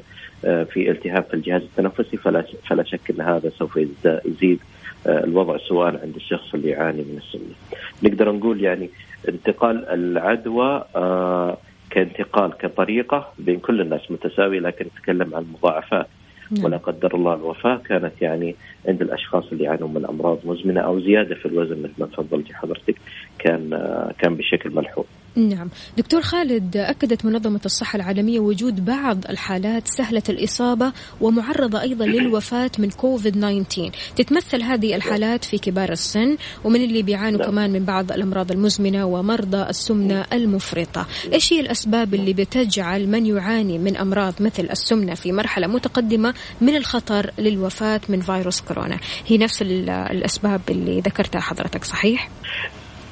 آه 0.44 0.64
في 0.64 0.90
التهاب 0.90 1.24
في 1.24 1.34
الجهاز 1.34 1.62
التنفسي 1.62 2.16
فلا 2.16 2.44
فلا 2.66 2.84
شك 2.84 3.10
أن 3.10 3.20
هذا 3.20 3.50
سوف 3.58 3.78
يزيد 4.24 4.58
آه 5.06 5.24
الوضع 5.24 5.56
سواء 5.56 6.00
عند 6.02 6.16
الشخص 6.16 6.54
اللي 6.54 6.68
يعاني 6.70 7.02
من 7.02 7.18
السمنة. 7.18 7.54
نقدر 8.02 8.32
نقول 8.32 8.62
يعني 8.62 8.90
انتقال 9.28 9.88
العدوى 9.88 10.84
آه 10.96 11.58
كانتقال 11.90 12.52
كطريقة 12.52 13.32
بين 13.38 13.58
كل 13.58 13.80
الناس 13.80 14.10
متساوي 14.10 14.60
لكن 14.60 14.86
نتكلم 14.86 15.34
عن 15.34 15.42
المضاعفات 15.42 16.06
نعم. 16.06 16.17
ولا 16.62 16.76
قدر 16.76 17.14
الله 17.14 17.34
الوفاة 17.34 17.76
كانت 17.76 18.12
يعني 18.20 18.56
عند 18.88 19.02
الأشخاص 19.02 19.44
اللي 19.52 19.64
يعانون 19.64 19.94
من 19.94 20.06
أمراض 20.06 20.38
مزمنة 20.44 20.80
أو 20.80 21.00
زيادة 21.00 21.34
في 21.34 21.46
الوزن 21.46 21.82
مثل 21.82 21.92
ما 21.98 22.06
تفضلتي 22.06 22.54
حضرتك 22.54 22.96
كان 23.38 23.70
كان 24.18 24.34
بشكل 24.34 24.70
ملحوظ. 24.70 25.04
نعم. 25.38 25.68
دكتور 25.98 26.22
خالد 26.22 26.76
أكدت 26.76 27.24
منظمة 27.24 27.60
الصحة 27.66 27.96
العالمية 27.96 28.40
وجود 28.40 28.84
بعض 28.84 29.26
الحالات 29.28 29.88
سهلة 29.88 30.22
الإصابة 30.28 30.92
ومعرضة 31.20 31.80
أيضا 31.80 32.06
للوفاة 32.14 32.70
من 32.78 32.90
كوفيد 32.90 33.34
19 33.34 33.90
تتمثل 34.16 34.62
هذه 34.62 34.96
الحالات 34.96 35.44
في 35.44 35.58
كبار 35.58 35.92
السن 35.92 36.36
ومن 36.64 36.84
اللي 36.84 37.02
بيعانوا 37.02 37.40
نعم. 37.40 37.50
كمان 37.50 37.72
من 37.72 37.84
بعض 37.84 38.12
الأمراض 38.12 38.52
المزمنة 38.52 39.04
ومرضى 39.04 39.62
السمنة 39.62 40.24
المفرطة. 40.32 41.06
إيش 41.32 41.52
هي 41.52 41.60
الأسباب 41.60 42.14
اللي 42.14 42.32
بتجعل 42.32 43.08
من 43.08 43.26
يعاني 43.26 43.78
من 43.78 43.96
أمراض 43.96 44.34
مثل 44.40 44.68
السمنة 44.70 45.14
في 45.14 45.32
مرحلة 45.32 45.66
متقدمة 45.66 46.34
من 46.60 46.76
الخطر 46.76 47.30
للوفاة 47.38 48.00
من 48.08 48.20
فيروس 48.20 48.60
كورونا؟ 48.60 48.98
هي 49.26 49.38
نفس 49.38 49.62
الأسباب 49.62 50.60
اللي 50.70 51.00
ذكرتها 51.00 51.40
حضرتك 51.40 51.84
صحيح؟ 51.84 52.30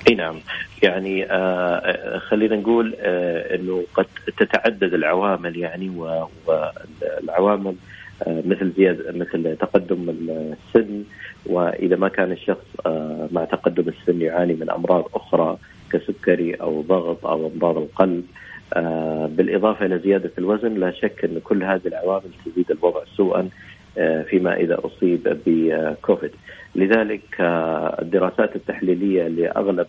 إي 0.08 0.14
نعم. 0.14 0.36
يعني 0.82 1.30
آه 1.30 2.18
خلينا 2.18 2.56
نقول 2.56 2.94
آه 3.00 3.54
إنه 3.54 3.84
قد 3.94 4.06
تتعدد 4.36 4.94
العوامل 4.94 5.56
يعني 5.56 5.92
والعوامل 6.46 7.74
آه 8.26 8.42
مثل 8.46 8.72
زيادة 8.76 9.12
مثل 9.12 9.56
تقدم 9.56 10.10
السن 10.10 11.04
وإذا 11.46 11.96
ما 11.96 12.08
كان 12.08 12.32
الشخص 12.32 12.66
آه 12.86 13.28
مع 13.32 13.44
تقدم 13.44 13.88
السن 13.88 14.22
يعاني 14.22 14.54
من 14.54 14.70
أمراض 14.70 15.08
أخرى 15.14 15.58
كسكري 15.92 16.54
أو 16.54 16.82
ضغط 16.82 17.26
أو 17.26 17.50
أمراض 17.54 17.76
القلب 17.76 18.24
بالإضافة 19.36 19.86
إلى 19.86 19.98
زيادة 19.98 20.30
الوزن 20.38 20.74
لا 20.74 20.90
شك 20.90 21.24
أن 21.24 21.40
كل 21.44 21.62
هذه 21.62 21.86
العوامل 21.86 22.30
تزيد 22.44 22.70
الوضع 22.70 23.00
سوءا 23.16 23.48
فيما 24.28 24.56
إذا 24.56 24.80
أصيب 24.84 25.38
بكوفيد. 25.46 26.30
لذلك 26.74 27.40
الدراسات 28.02 28.56
التحليلية 28.56 29.28
لأغلب 29.28 29.86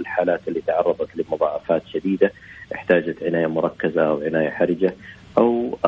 الحالات 0.00 0.40
اللي 0.48 0.60
تعرضت 0.66 1.08
لمضاعفات 1.16 1.82
شديدة 1.86 2.32
احتاجت 2.74 3.22
عناية 3.22 3.46
مركزة 3.46 4.08
أو 4.08 4.22
عناية 4.22 4.50
حرجة 4.50 4.94
أو 5.38 5.78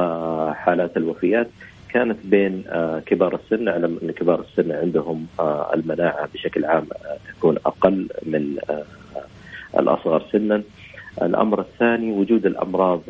حالات 0.55 0.97
الوفيات 0.97 1.49
كانت 1.89 2.19
بين 2.25 2.65
كبار 3.07 3.35
السن 3.35 3.65
نعلم 3.65 3.99
أن 4.03 4.11
كبار 4.11 4.41
السن 4.41 4.73
عندهم 4.73 5.27
المناعة 5.75 6.29
بشكل 6.35 6.65
عام 6.65 6.87
تكون 7.37 7.57
أقل 7.67 8.09
من 8.23 8.57
الأصغر 9.79 10.25
سنا. 10.33 10.63
الأمر 11.23 11.61
الثاني 11.61 12.13
وجود 12.13 12.47
الأمراض 12.47 13.01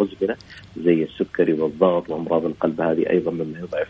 المزمنة 0.00 0.36
زي 0.84 1.02
السكري 1.02 1.52
والضغط 1.52 2.10
وأمراض 2.10 2.44
القلب 2.44 2.80
هذه 2.80 3.10
أيضا 3.10 3.30
مما 3.30 3.58
يضعف 3.58 3.88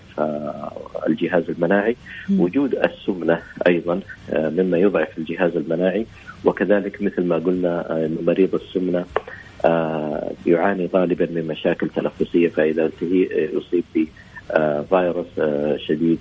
الجهاز 1.09 1.51
المناعي. 1.51 1.97
وجود 2.38 2.75
السمنة 2.75 3.42
أيضا 3.66 4.01
مما 4.33 4.79
يضعف 4.79 5.18
الجهاز 5.18 5.57
المناعي. 5.57 6.07
وكذلك 6.44 7.03
مثل 7.03 7.25
ما 7.25 7.37
قلنا 7.37 7.97
ان 7.97 8.18
مريض 8.27 8.55
السمنة 8.55 9.05
يعاني 10.47 10.88
غالبا 10.94 11.29
من 11.31 11.47
مشاكل 11.47 11.88
تنفسية 11.88 12.49
فإذا 12.49 12.90
يصيب 13.03 13.85
بفيروس 14.51 15.27
شديد 15.77 16.18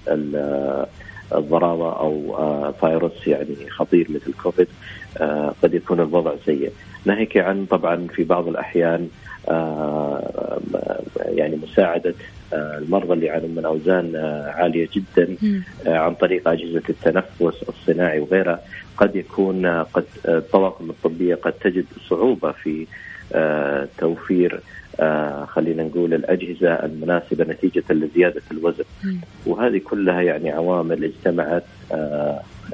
الضراوه 1.35 1.99
أو 1.99 2.71
فيروس 2.79 3.27
يعني 3.27 3.69
خطير 3.69 4.07
مثل 4.09 4.33
كوفيد 4.43 4.67
قد 5.63 5.73
يكون 5.73 5.99
الوضع 5.99 6.33
سيء. 6.45 6.71
ناهيك 7.05 7.37
عن 7.37 7.65
طبعا 7.65 8.07
في 8.07 8.23
بعض 8.23 8.47
الأحيان 8.47 9.09
يعني 11.25 11.59
مساعدة 11.63 12.13
المرضى 12.53 13.13
اللي 13.13 13.25
يعانون 13.25 13.55
من 13.55 13.65
أوزان 13.65 14.15
عالية 14.55 14.89
جدا 14.93 15.35
عن 15.85 16.13
طريق 16.15 16.47
أجهزة 16.47 16.83
التنفس 16.89 17.63
الصناعي 17.69 18.19
وغيرها. 18.19 18.59
قد 18.97 19.15
يكون 19.15 19.65
قد 19.83 20.05
الطواقم 20.25 20.89
الطبية 20.89 21.35
قد 21.35 21.51
تجد 21.51 21.85
صعوبة 22.09 22.51
في 22.51 22.87
توفير 23.97 24.59
خلينا 25.47 25.83
نقول 25.83 26.13
الأجهزة 26.13 26.73
المناسبة 26.73 27.43
نتيجة 27.43 27.83
لزيادة 27.89 28.41
الوزن. 28.51 28.83
وهذه 29.45 29.77
كلها 29.77 30.21
يعني 30.21 30.51
عوامل 30.51 31.03
اجتمعت 31.03 31.63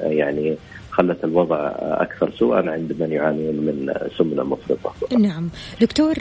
يعني 0.00 0.56
خلت 0.96 1.24
الوضع 1.24 1.72
أكثر 1.80 2.32
سوءا 2.38 2.70
عند 2.70 2.96
من 3.00 3.12
يعانون 3.12 3.54
من 3.54 3.94
سمنة 4.18 4.42
مفرطة. 4.44 5.18
نعم، 5.18 5.50
دكتور 5.80 6.14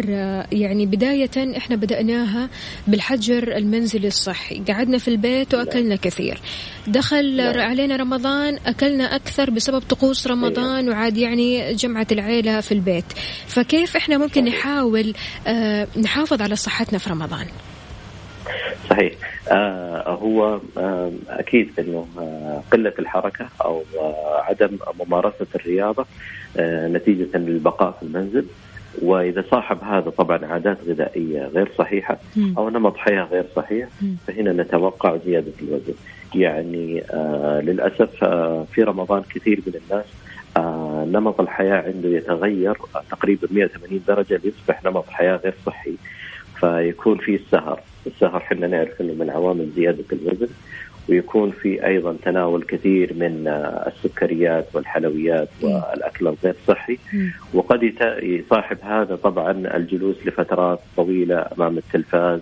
يعني 0.51 0.85
بداية 0.85 1.57
إحنا 1.57 1.75
بدأناها 1.75 2.49
بالحجر 2.87 3.57
المنزلي 3.57 4.07
الصحي، 4.07 4.61
قعدنا 4.67 4.97
في 4.97 5.07
البيت 5.07 5.53
وأكلنا. 5.53 5.95
كثير. 5.95 6.39
دخل 6.87 7.37
نعم. 7.37 7.59
علينا 7.59 7.95
رمضان 7.95 8.57
أكلنا 8.65 9.03
أكثر 9.15 9.49
بسبب 9.49 9.79
طقوس 9.79 10.27
رمضان 10.27 10.89
وعاد 10.89 11.17
يعني 11.17 11.73
جمعة 11.73 12.07
العيلة 12.11 12.61
في 12.61 12.71
البيت. 12.71 13.05
فكيف 13.47 13.95
إحنا 13.95 14.17
ممكن 14.17 14.43
نحاول 14.43 15.13
آه 15.47 15.87
نحافظ 16.01 16.41
على 16.41 16.55
صحتنا 16.55 16.99
في 16.99 17.09
رمضان؟ 17.09 17.45
صحيح. 18.89 19.13
آه 19.51 20.09
هو 20.09 20.59
آه 20.77 21.11
أكيد 21.29 21.71
إنه 21.79 22.07
آه 22.19 22.61
قلة 22.71 22.93
الحركة 22.99 23.45
أو 23.65 23.83
آه 23.99 24.41
عدم 24.41 24.77
ممارسة 24.99 25.47
الرياضة 25.55 26.05
آه 26.57 26.87
نتيجة 26.87 27.37
للبقاء 27.37 27.91
في 27.91 28.03
المنزل. 28.03 28.45
وإذا 29.01 29.43
صاحب 29.51 29.83
هذا 29.83 30.09
طبعا 30.09 30.45
عادات 30.45 30.77
غذائية 30.87 31.45
غير 31.45 31.71
صحيحة 31.77 32.17
أو 32.57 32.69
نمط 32.69 32.97
حياة 32.97 33.23
غير 33.23 33.45
صحيح 33.55 33.87
فهنا 34.27 34.53
نتوقع 34.63 35.17
زيادة 35.25 35.51
الوزن. 35.61 35.93
يعني 36.35 37.03
آه 37.11 37.61
للأسف 37.61 38.23
آه 38.23 38.65
في 38.73 38.83
رمضان 38.83 39.23
كثير 39.35 39.59
من 39.67 39.73
الناس 39.83 40.05
آه 40.57 41.05
نمط 41.11 41.41
الحياة 41.41 41.81
عنده 41.81 42.09
يتغير 42.09 42.77
تقريبا 43.11 43.47
180 43.51 44.01
درجة 44.07 44.41
ليصبح 44.43 44.83
نمط 44.85 45.05
حياة 45.09 45.35
غير 45.43 45.53
صحي 45.65 45.95
فيكون 46.59 47.17
في 47.17 47.35
السهر. 47.35 47.79
السهر 48.07 48.37
إحنا 48.37 48.67
نعرف 48.67 49.01
إنه 49.01 49.13
من 49.13 49.29
عوامل 49.29 49.69
زيادة 49.75 50.03
الوزن 50.13 50.47
ويكون 51.09 51.51
في 51.51 51.85
أيضا 51.85 52.15
تناول 52.23 52.63
كثير 52.63 53.13
من 53.13 53.47
السكريات 53.87 54.65
والحلويات 54.73 55.49
والأكل 55.61 56.27
الغير 56.27 56.55
صحي. 56.67 56.97
وقد 57.53 57.93
يصاحب 58.23 58.77
هذا 58.81 59.15
طبعا 59.15 59.51
الجلوس 59.51 60.15
لفترات 60.25 60.79
طويلة 60.97 61.45
أمام 61.57 61.77
التلفاز 61.77 62.39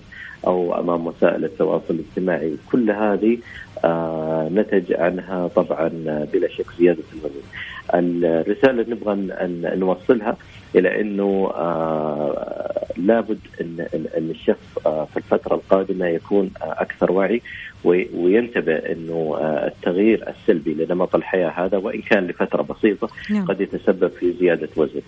أو 0.48 0.80
أمام 0.80 1.08
وسائل 1.08 1.46
التواصل 1.46 1.94
الاجتماعي. 1.94 2.56
كل 2.72 2.92
هذه 2.92 3.38
آه 3.86 4.50
نتج 4.54 4.94
عنها 4.94 5.48
طبعا 5.48 5.88
بلا 6.34 6.48
شك 6.48 6.66
زيادة 6.80 7.04
الوزن. 7.14 7.42
الرسالة 7.94 8.82
اللي 8.82 8.96
نبغى 8.96 9.14
أن 9.14 9.80
نوصلها 9.80 10.38
إلى 10.76 11.02
أنه 11.02 11.52
آه 11.56 12.86
لابد 12.98 13.40
ان 13.62 13.88
ان 13.94 14.30
الشخص 14.30 14.78
آه 14.86 15.06
في 15.06 15.18
الفترة 15.18 15.56
القادمة 15.56 16.08
يكون 16.08 16.52
آه 16.62 16.76
أكثر 16.82 17.12
وعي 17.12 17.42
وينتبه 17.84 18.76
أنه 18.76 19.38
التغيير 19.42 20.30
السلبي 20.30 20.74
لنمط 20.74 21.16
الحياة 21.16 21.50
هذا 21.50 21.78
وإن 21.78 22.02
كان 22.02 22.28
لفترة 22.28 22.62
بسيطة 22.62 23.10
نعم. 23.30 23.46
قد 23.46 23.62
يتسبب 23.62 24.12
في 24.20 24.34
زيادة 24.40 24.70
وزن. 24.76 25.02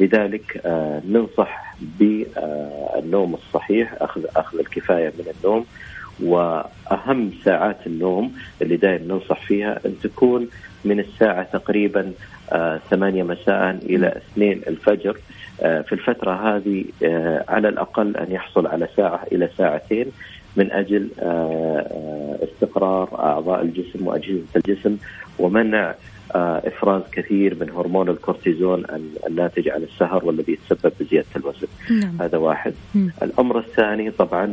لذلك 0.00 0.60
ننصح 1.08 1.74
بالنوم 1.80 3.34
الصحيح 3.34 3.94
اخذ 4.00 4.24
أخذ 4.36 4.58
الكفاية 4.58 5.12
من 5.18 5.24
النوم 5.36 5.66
وأهم 6.22 7.30
ساعات 7.44 7.86
النوم 7.86 8.32
اللي 8.62 8.76
دائما 8.76 9.04
ننصح 9.14 9.46
فيها 9.46 9.80
أن 9.86 9.94
تكون 10.02 10.48
من 10.84 11.00
الساعة 11.00 11.42
تقريبا 11.42 12.12
8 12.90 13.22
مساء 13.22 13.78
إلى 13.82 14.20
2 14.32 14.52
الفجر 14.66 15.16
آه 15.62 15.80
في 15.80 15.92
الفترة 15.92 16.56
هذه 16.56 16.84
آه 17.04 17.44
على 17.48 17.68
الأقل 17.68 18.16
أن 18.16 18.32
يحصل 18.32 18.66
على 18.66 18.88
ساعة 18.96 19.26
إلى 19.32 19.48
ساعتين 19.58 20.06
من 20.56 20.72
أجل 20.72 21.08
استقرار 22.42 23.08
أعضاء 23.18 23.62
الجسم 23.62 24.06
وأجهزة 24.06 24.44
الجسم 24.56 24.96
ومنع 25.38 25.94
إفراز 26.34 27.02
كثير 27.12 27.56
من 27.60 27.70
هرمون 27.70 28.08
الكورتيزون 28.08 28.84
الناتج 29.26 29.68
عن 29.68 29.82
السهر 29.82 30.24
والذي 30.24 30.52
يتسبب 30.52 30.92
بزيادة 31.00 31.26
الوزن. 31.36 31.66
نعم. 31.90 32.16
هذا 32.20 32.38
واحد. 32.38 32.74
مم. 32.94 33.10
الأمر 33.22 33.58
الثاني 33.58 34.10
طبعا 34.10 34.46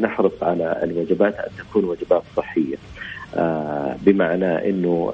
نحرص 0.00 0.42
على 0.42 0.80
الوجبات 0.82 1.34
أن 1.34 1.50
تكون 1.58 1.84
وجبات 1.84 2.22
صحية. 2.36 2.76
بمعنى 4.02 4.70
إنه 4.70 5.12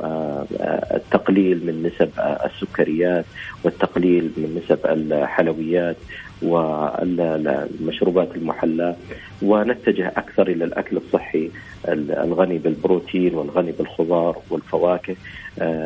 التقليل 0.95 1.67
من 1.67 1.83
نسب 1.83 2.11
السكريات 2.45 3.25
والتقليل 3.65 4.31
من 4.37 4.61
نسب 4.65 4.79
الحلويات 4.87 5.97
والمشروبات 6.43 8.37
المحلاة 8.37 8.97
ونتجه 9.43 10.09
أكثر 10.17 10.47
إلى 10.49 10.65
الأكل 10.65 10.97
الصحي 10.97 11.51
الغني 11.89 12.59
بالبروتين 12.59 13.35
والغني 13.35 13.73
بالخضار 13.73 14.37
والفواكه 14.51 15.17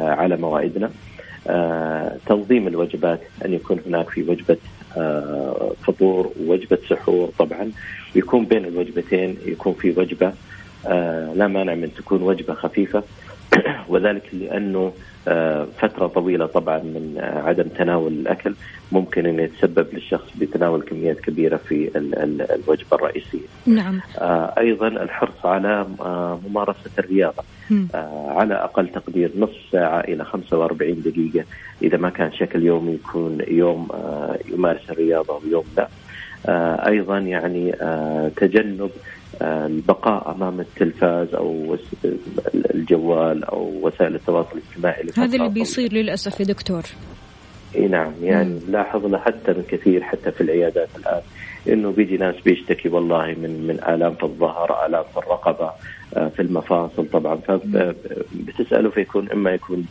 على 0.04 0.36
موائدنا 0.36 0.90
تنظيم 2.26 2.68
الوجبات 2.68 3.20
أن 3.44 3.52
يكون 3.52 3.80
هناك 3.86 4.08
في 4.10 4.22
وجبة 4.22 4.56
فطور 5.86 6.32
ووجبة 6.40 6.78
سحور 6.90 7.28
طبعا. 7.38 7.70
يكون 8.14 8.44
بين 8.44 8.64
الوجبتين 8.64 9.36
يكون 9.46 9.72
في 9.74 9.90
وجبة 10.00 10.32
لا 11.34 11.46
مانع 11.46 11.74
من 11.74 11.94
تكون 11.94 12.22
وجبة 12.22 12.54
خفيفة. 12.54 13.02
وذلك 13.88 14.22
لأنه 14.32 14.92
فترة 15.78 16.06
طويلة 16.06 16.46
طبعا 16.46 16.78
من 16.78 17.18
عدم 17.46 17.62
تناول 17.62 18.12
الأكل 18.12 18.54
ممكن 18.92 19.26
أن 19.26 19.40
يتسبب 19.40 19.86
للشخص 19.92 20.26
بتناول 20.40 20.82
كميات 20.82 21.20
كبيرة 21.20 21.56
في 21.56 21.90
الوجبة 22.54 22.96
الرئيسية. 22.96 23.46
نعم. 23.66 24.00
أيضا 24.58 24.88
الحرص 24.88 25.46
على 25.46 25.86
ممارسة 26.48 26.90
الرياضة. 26.98 27.42
على 28.28 28.54
أقل 28.54 28.88
تقدير 28.88 29.30
نصف 29.38 29.56
ساعة 29.72 30.00
إلى 30.00 30.24
45 30.24 31.02
دقيقة. 31.02 31.44
إذا 31.82 31.98
ما 31.98 32.10
كان 32.10 32.32
شكل 32.32 32.62
يومي 32.62 32.92
يكون 32.92 33.38
يوم 33.48 33.88
يمارس 34.48 34.90
الرياضة 34.90 35.40
ويوم 35.44 35.64
لا. 35.76 35.88
أيضا 36.88 37.18
يعني 37.18 37.72
تجنب 38.36 38.90
البقاء 39.42 40.34
أمام 40.36 40.60
التلفاز 40.60 41.34
أو 41.34 41.76
الجوال 42.54 43.44
أو 43.44 43.72
وسائل 43.82 44.14
التواصل 44.14 44.58
الاجتماعي 44.58 45.04
هذا 45.16 45.36
اللي 45.36 45.48
بيصير 45.48 45.92
للأسف 45.92 46.40
يا 46.40 46.44
دكتور. 46.44 46.82
إي 47.76 47.88
نعم 47.88 48.12
يعني 48.22 48.60
لاحظنا 48.68 49.18
حتى 49.18 49.52
من 49.52 49.64
كثير 49.68 50.02
حتى 50.02 50.30
في 50.32 50.40
العيادات 50.40 50.88
الآن 50.96 51.20
إنه 51.68 51.90
بيجي 51.90 52.16
ناس 52.16 52.34
بيشتكي 52.44 52.88
والله 52.88 53.26
من 53.26 53.66
من 53.66 53.84
آلام 53.88 54.14
في 54.14 54.22
الظهر، 54.22 54.86
آلام 54.86 55.04
في 55.12 55.18
الرقبة، 55.18 55.70
في 56.30 56.42
المفاصل 56.42 57.06
طبعا. 57.12 57.36
فبتساله 57.36 58.90
فيكون 58.90 59.30
إما 59.30 59.50
يكون 59.50 59.86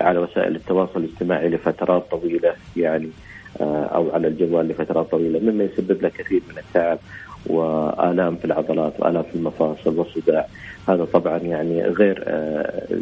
على 0.00 0.18
وسائل 0.18 0.56
التواصل 0.56 1.00
الاجتماعي 1.00 1.48
لفترات 1.48 2.10
طويلة 2.10 2.54
يعني 2.76 3.08
أو 3.60 4.10
على 4.14 4.28
الجوال 4.28 4.68
لفترات 4.68 5.10
طويلة 5.10 5.38
مما 5.38 5.64
يسبب 5.64 6.02
له 6.02 6.08
كثير 6.08 6.42
من 6.52 6.58
التعب. 6.58 6.98
وآلام 7.46 8.36
في 8.36 8.44
العضلات 8.44 8.92
وآلام 8.98 9.22
في 9.22 9.34
المفاصل 9.34 9.98
والصداع. 9.98 10.46
هذا 10.88 11.04
طبعا 11.04 11.38
يعني 11.38 11.82
غير 11.82 12.24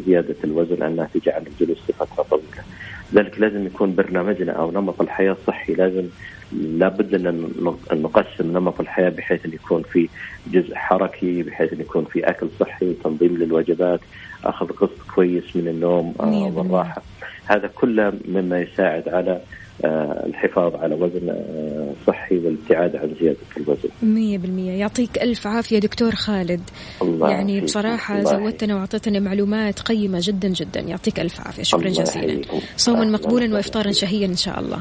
زيادة 0.07 0.37
الوزن 0.45 0.83
الناتجه 0.83 1.35
عن 1.35 1.43
الجلوس 1.47 1.79
لفتره 1.89 2.23
طويله 2.31 2.65
لذلك 3.13 3.41
لازم 3.41 3.67
يكون 3.67 3.95
برنامجنا 3.95 4.53
أو 4.53 4.71
نمط 4.71 5.01
الحياة 5.01 5.33
الصحي. 5.33 5.75
لازم 5.75 6.05
لابد 6.53 7.15
أن 7.15 7.51
نقسم 7.93 8.53
نمط 8.53 8.81
الحياة 8.81 9.09
بحيث 9.09 9.47
أن 9.47 9.53
يكون 9.53 9.83
في 9.83 10.09
جزء 10.47 10.75
حركي 10.75 11.43
بحيث 11.43 11.73
أن 11.73 11.81
يكون 11.81 12.05
في 12.05 12.21
أكل 12.31 12.49
صحي 12.61 12.95
تنظيم 13.05 13.37
للوجبات 13.37 14.01
أخذ 14.45 14.67
قسط 14.67 14.99
كويس 15.15 15.57
من 15.57 15.69
النوم 15.69 16.15
آه، 16.21 16.53
والراحة. 16.57 17.03
هذا 17.47 17.71
كله 17.75 18.13
مما 18.29 18.61
يساعد 18.61 19.09
على 19.09 19.31
آه، 19.31 19.41
الحفاظ 19.85 20.75
على 20.75 20.95
وزن 20.95 21.29
آه، 21.29 21.93
صحي 22.07 22.39
والابتعاد 22.39 22.97
عن 22.97 23.15
زيادة 23.21 23.37
الوزن. 23.57 23.89
مية 24.03 24.39
بالمية. 24.39 24.73
يعطيك 24.73 25.23
ألف 25.23 25.47
عافية 25.47 25.79
دكتور 25.79 26.15
خالد. 26.15 26.61
الله 27.03 27.31
يعني 27.31 27.61
بصراحة 27.61 28.25
زودتنا 28.25 28.75
وأعطيتنا 28.77 29.21
معلومات 29.21 29.81
قيمة 29.81 30.19
جدا 30.23 30.49
جدا. 30.49 30.81
يعطيك 30.81 31.21
ألف 31.21 31.41
عافية. 31.41 31.63
شكرا 31.63 31.89
جزيلا. 31.89 32.43
صوما 32.77 33.05
مقبولا 33.05 33.55
وإفطارا 33.55 33.93
شهيا 33.93 34.27
إن 34.27 34.37
شاء 34.37 34.61
الله. 34.61 34.79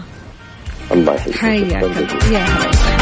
الله 0.92 1.14
يحييك 1.14 1.36
حياك 1.36 1.72
يا 2.32 2.40
هلا 2.40 2.93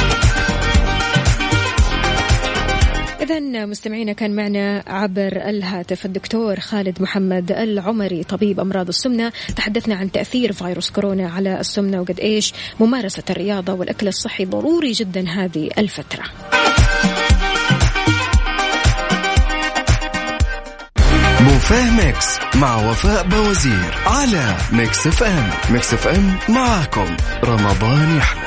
إذا 3.31 3.65
مستمعينا 3.65 4.13
كان 4.13 4.35
معنا 4.35 4.83
عبر 4.87 5.49
الهاتف 5.49 6.05
الدكتور 6.05 6.59
خالد 6.59 7.01
محمد 7.01 7.51
العمري 7.51 8.23
طبيب 8.23 8.59
أمراض 8.59 8.87
السمنة. 8.87 9.31
تحدثنا 9.55 9.95
عن 9.95 10.11
تأثير 10.11 10.51
فيروس 10.51 10.89
كورونا 10.89 11.29
على 11.29 11.59
السمنة 11.59 12.01
وقد 12.01 12.19
إيش 12.19 12.53
ممارسة 12.79 13.23
الرياضة 13.29 13.73
والأكل 13.73 14.07
الصحي 14.07 14.45
ضروري 14.45 14.91
جدا 14.91 15.29
هذه 15.29 15.69
الفترة. 15.77 16.23
بوفيه 21.41 22.05
Mix 22.05 22.39
مع 22.55 22.89
وفاء 22.89 23.27
بوزير 23.27 23.97
على 24.05 24.55
Mix 24.71 25.07
FM. 25.07 25.49
Mix 25.73 25.93
FM 25.93 26.35
معاكم. 26.49 27.17
رمضان 27.43 28.17
يحلى 28.17 28.40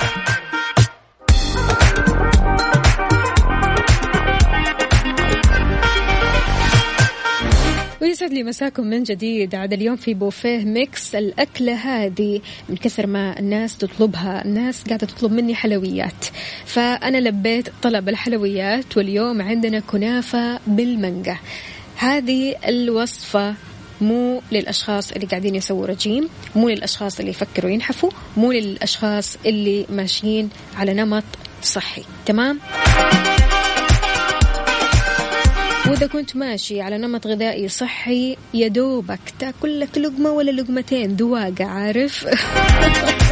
ويسعد 8.14 8.32
لي 8.32 8.42
مساكم 8.42 8.86
من 8.86 9.02
جديد. 9.02 9.54
عاد 9.54 9.72
اليوم 9.72 9.96
في 9.96 10.14
بوفيه 10.14 10.58
ميكس. 10.58 11.14
الأكلة 11.14 11.74
هذه 11.74 12.40
من 12.68 12.76
كثر 12.76 13.06
ما 13.06 13.38
الناس 13.38 13.78
تطلبها 13.78 14.44
الناس 14.44 14.82
قاعدة 14.84 15.06
تطلب 15.06 15.32
مني 15.32 15.54
حلويات. 15.54 16.24
فأنا 16.66 17.18
لبيت 17.18 17.68
طلب 17.82 18.08
الحلويات 18.08 18.96
واليوم 18.96 19.42
عندنا 19.42 19.80
كنافة 19.80 20.60
بالمانجا. 20.66 21.36
هذه 21.96 22.56
الوصفة 22.68 23.54
مو 24.00 24.42
للأشخاص 24.52 25.12
اللي 25.12 25.26
قاعدين 25.26 25.54
يسووا 25.54 25.86
رجيم 25.86 26.28
مو 26.56 26.68
للأشخاص 26.68 27.18
اللي 27.18 27.30
يفكروا 27.30 27.70
ينحفوا 27.70 28.10
مو 28.36 28.52
للأشخاص 28.52 29.36
اللي 29.46 29.86
ماشيين 29.90 30.50
على 30.76 30.94
نمط 30.94 31.24
صحي. 31.62 32.02
تمام؟ 32.26 32.60
وإذا 35.86 36.06
كنت 36.06 36.36
ماشي 36.36 36.80
على 36.80 36.98
نمط 36.98 37.26
غذائي 37.26 37.68
صحي 37.68 38.36
يا 38.54 38.68
دوبك 38.68 39.20
تاكل 39.38 39.80
لك 39.80 39.98
لقمة 39.98 40.30
ولا 40.30 40.50
لقمتين 40.50 41.16
دواقة 41.16 41.64
عارف؟ 41.64 42.26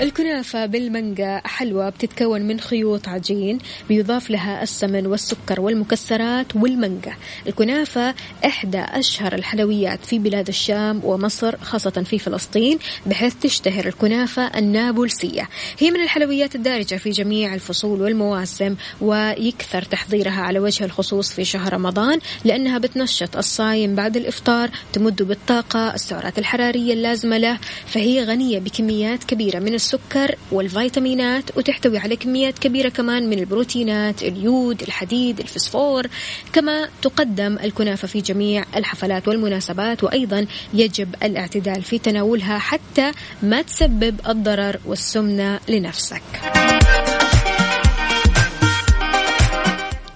الكنافة 0.00 0.66
بالمانجا 0.66 1.40
حلوى 1.44 1.90
بتتكون 1.90 2.42
من 2.42 2.60
خيوط 2.60 3.08
عجين 3.08 3.58
بيضاف 3.88 4.30
لها 4.30 4.62
السمن 4.62 5.06
والسكر 5.06 5.60
والمكسرات 5.60 6.56
والمانجا. 6.56 7.14
الكنافة 7.46 8.14
إحدى 8.46 8.78
أشهر 8.78 9.34
الحلويات 9.34 10.04
في 10.04 10.18
بلاد 10.18 10.48
الشام 10.48 11.00
ومصر 11.04 11.56
خاصة 11.56 11.90
في 11.90 12.18
فلسطين 12.18 12.78
بحيث 13.06 13.34
تشتهر 13.34 13.86
الكنافة 13.86 14.42
النابلسية. 14.58 15.48
هي 15.78 15.90
من 15.90 16.00
الحلويات 16.00 16.54
الدارجة 16.54 16.94
في 16.94 17.10
جميع 17.10 17.54
الفصول 17.54 18.02
والمواسم 18.02 18.76
ويكثر 19.00 19.82
تحضيرها 19.82 20.40
على 20.40 20.58
وجه 20.58 20.84
الخصوص 20.84 21.32
في 21.32 21.44
شهر 21.44 21.72
رمضان 21.72 22.18
لأنها 22.44 22.78
بتنشط 22.78 23.36
الصايم 23.36 23.94
بعد 23.94 24.16
الإفطار 24.16 24.70
تمد 24.92 25.22
بالطاقة 25.22 25.94
السعرات 25.94 26.38
الحرارية 26.38 26.92
اللازمة 26.92 27.38
له 27.38 27.58
فهي 27.86 28.24
غنية 28.24 28.58
بكميات 28.58 29.24
كبيرة 29.24 29.58
من 29.58 29.74
السكر 29.86 30.34
والفيتامينات 30.52 31.56
وتحتوي 31.56 31.98
على 31.98 32.16
كميات 32.16 32.58
كبيرة 32.58 32.88
كمان 32.88 33.30
من 33.30 33.38
البروتينات 33.38 34.22
اليود 34.22 34.82
الحديد 34.82 35.40
الفسفور. 35.40 36.06
كما 36.52 36.88
تقدم 37.02 37.58
الكنافة 37.64 38.08
في 38.08 38.20
جميع 38.20 38.64
الحفلات 38.76 39.28
والمناسبات 39.28 40.04
وأيضا 40.04 40.46
يجب 40.74 41.14
الاعتدال 41.22 41.82
في 41.82 41.98
تناولها 41.98 42.58
حتى 42.58 43.12
ما 43.42 43.62
تسبب 43.62 44.20
الضرر 44.28 44.80
والسمنة 44.86 45.60
لنفسك. 45.68 46.22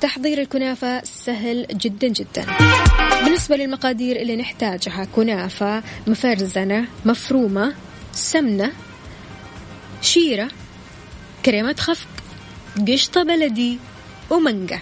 تحضير 0.00 0.40
الكنافة 0.40 1.02
سهل 1.04 1.66
جدا 1.72 2.08
جدا. 2.08 2.46
بالنسبة 3.24 3.56
للمقادير 3.56 4.16
اللي 4.16 4.36
نحتاجها 4.36 5.06
كنافة 5.16 5.82
مفرزنة 6.06 6.84
مفرومة 7.04 7.74
سمنة 8.12 8.72
شيرة 10.02 10.48
كريمة 11.44 11.76
خفق 11.78 12.08
قشطة 12.88 13.22
بلدي 13.22 13.78
ومانجا 14.30 14.80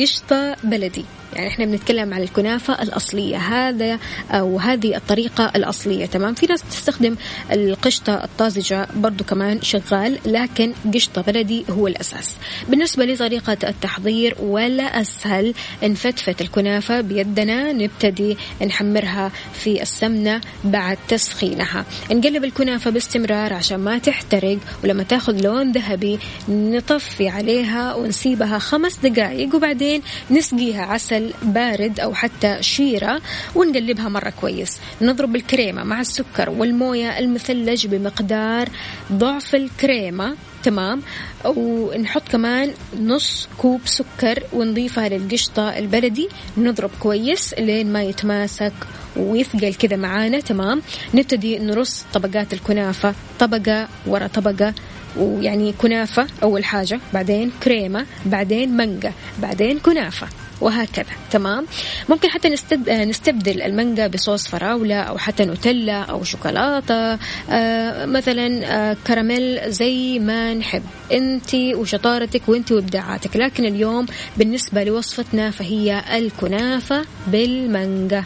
قشطة 0.00 0.56
بلدي. 0.64 1.04
يعني 1.34 1.48
إحنا 1.48 1.64
بنتكلم 1.64 2.14
عن 2.14 2.22
الكنافة 2.22 2.82
الأصلية. 2.82 3.36
هذا 3.36 3.98
أو 4.30 4.58
هذه 4.58 4.96
الطريقة 4.96 5.52
الأصلية. 5.56 6.06
تمام؟ 6.06 6.34
في 6.34 6.46
ناس 6.46 6.62
تستخدم 6.62 7.16
القشطة 7.52 8.24
الطازجة 8.24 8.88
برضو 8.96 9.24
كمان 9.24 9.62
شغال 9.62 10.18
لكن 10.26 10.72
قشطة 10.94 11.22
بلدي 11.22 11.64
هو 11.70 11.86
الأساس. 11.86 12.34
بالنسبة 12.68 13.04
لطريقة 13.04 13.56
التحضير 13.64 14.36
ولا 14.40 15.00
أسهل. 15.00 15.54
نفتفت 15.82 16.40
الكنافة 16.40 17.00
بيدنا 17.00 17.72
نبتدي 17.72 18.36
نحمرها 18.66 19.32
في 19.52 19.82
السمنة 19.82 20.40
بعد 20.64 20.98
تسخينها. 21.08 21.84
نقلب 22.10 22.44
الكنافة 22.44 22.90
باستمرار 22.90 23.52
عشان 23.52 23.76
ما 23.78 23.98
تحترق 23.98 24.58
ولما 24.84 25.02
تاخذ 25.02 25.40
لون 25.40 25.72
ذهبي 25.72 26.18
نطفي 26.48 27.28
عليها 27.28 27.94
ونسيبها 27.94 28.58
خمس 28.58 28.96
دقائق 28.96 29.54
وبعدين 29.54 30.02
نسقيها 30.30 30.82
عسل 30.82 31.23
بارد 31.42 32.00
أو 32.00 32.14
حتى 32.14 32.56
شيرة 32.60 33.20
ونقلبها 33.54 34.08
مرة 34.08 34.30
كويس. 34.40 34.78
نضرب 35.02 35.36
الكريمة 35.36 35.84
مع 35.84 36.00
السكر 36.00 36.50
والموية 36.50 37.18
المثلج 37.18 37.86
بمقدار 37.86 38.68
ضعف 39.12 39.54
الكريمة 39.54 40.36
تمام؟ 40.62 41.02
ونحط 41.44 42.28
كمان 42.28 42.72
نص 43.00 43.48
كوب 43.58 43.80
سكر 43.84 44.42
ونضيفها 44.52 45.08
للقشطة 45.08 45.78
البلدي. 45.78 46.28
نضرب 46.58 46.90
كويس 47.00 47.54
لين 47.54 47.92
ما 47.92 48.02
يتماسك 48.02 48.72
ويثقل 49.16 49.74
كذا 49.74 49.96
معانا 49.96 50.40
تمام؟ 50.40 50.82
نبتدي 51.14 51.58
نرص 51.58 52.04
طبقات 52.14 52.52
الكنافة 52.52 53.14
طبقة 53.38 53.88
ورا 54.06 54.26
طبقة. 54.26 54.74
ويعني 55.16 55.72
كنافة 55.72 56.26
أول 56.42 56.64
حاجة 56.64 57.00
بعدين 57.12 57.52
كريمة 57.62 58.06
بعدين 58.26 58.76
مانجا 58.76 59.12
بعدين 59.38 59.78
كنافة 59.78 60.26
وهكذا. 60.60 61.06
تمام؟ 61.30 61.66
ممكن 62.08 62.28
حتى 62.28 62.48
نستبدل 62.88 63.62
المانجا 63.62 64.06
بصوص 64.06 64.48
فراولة 64.48 65.00
أو 65.00 65.18
حتى 65.18 65.44
نوتيلا 65.44 66.02
أو 66.02 66.24
شوكولاتة. 66.24 67.18
آه 67.50 68.06
مثلا 68.06 68.66
آه 68.66 68.96
كراميل 69.06 69.72
زي 69.72 70.18
ما 70.18 70.54
نحب. 70.54 70.82
أنت 71.12 71.54
وشطارتك 71.54 72.42
وأنت 72.48 72.72
وإبداعاتك. 72.72 73.36
لكن 73.36 73.64
اليوم 73.64 74.06
بالنسبة 74.36 74.84
لوصفتنا 74.84 75.50
فهي 75.50 76.02
الكنافة 76.16 77.04
بالمانجا. 77.26 78.24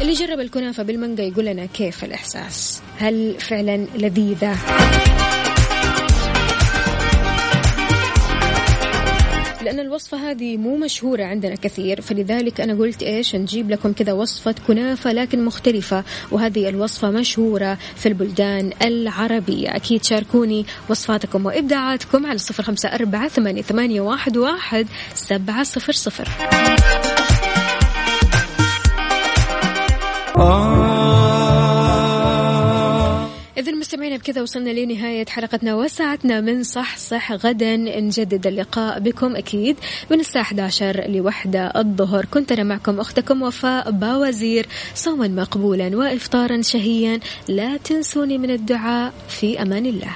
اللي 0.00 0.12
جرب 0.12 0.40
الكنافة 0.40 0.82
بالمانجا 0.82 1.22
يقول 1.22 1.44
لنا 1.44 1.66
كيف 1.66 2.04
الإحساس؟ 2.04 2.82
هل 2.98 3.34
فعلا 3.38 3.86
لذيذة؟ 3.94 4.56
لأن 9.72 9.80
الوصفة 9.80 10.30
هذه 10.30 10.56
مو 10.56 10.76
مشهورة 10.76 11.24
عندنا 11.24 11.54
كثير 11.54 12.00
فلذلك 12.00 12.60
أنا 12.60 12.74
قلت 12.74 13.02
إيش 13.02 13.36
نجيب 13.36 13.70
لكم 13.70 13.92
كذا 13.92 14.12
وصفة 14.12 14.54
كنافة 14.66 15.12
لكن 15.12 15.44
مختلفة 15.44 16.04
وهذه 16.30 16.68
الوصفة 16.68 17.10
مشهورة 17.10 17.78
في 17.96 18.08
البلدان 18.08 18.70
العربية. 18.82 19.76
أكيد 19.76 20.04
شاركوني 20.04 20.66
وصفاتكم 20.88 21.46
وإبداعاتكم 21.46 22.26
على 22.26 22.38
صفر 22.38 22.62
خمسة 22.62 22.88
أربعة 22.88 23.28
ثمانية, 23.28 24.00
واحد, 24.00 24.36
واحد 24.36 24.86
سبعة 25.14 25.62
صفر 25.62 25.92
صفر. 25.92 26.28
آه. 30.36 30.81
مستمعينا 33.70 34.16
بكذا 34.16 34.42
وصلنا 34.42 34.70
لنهاية 34.70 35.26
حلقتنا 35.26 35.74
وساعتنا 35.74 36.40
من 36.40 36.62
صح 36.62 36.96
صح 36.96 37.32
غدا. 37.32 37.76
نجدد 37.76 38.46
اللقاء 38.46 38.98
بكم 38.98 39.36
أكيد 39.36 39.76
من 40.10 40.20
الساعة 40.20 40.42
11 40.42 41.08
لوحدة 41.08 41.72
الظهر. 41.76 42.24
كنت 42.24 42.52
أنا 42.52 42.62
معكم 42.62 43.00
أختكم 43.00 43.42
وفاء 43.42 43.90
باوزير 43.90 44.66
صوما 44.94 45.28
مقبولا 45.28 45.96
وإفطارا 45.96 46.62
شهيا. 46.62 47.20
لا 47.48 47.76
تنسوني 47.76 48.38
من 48.38 48.50
الدعاء. 48.50 49.12
في 49.28 49.62
أمان 49.62 49.86
الله. 49.86 50.12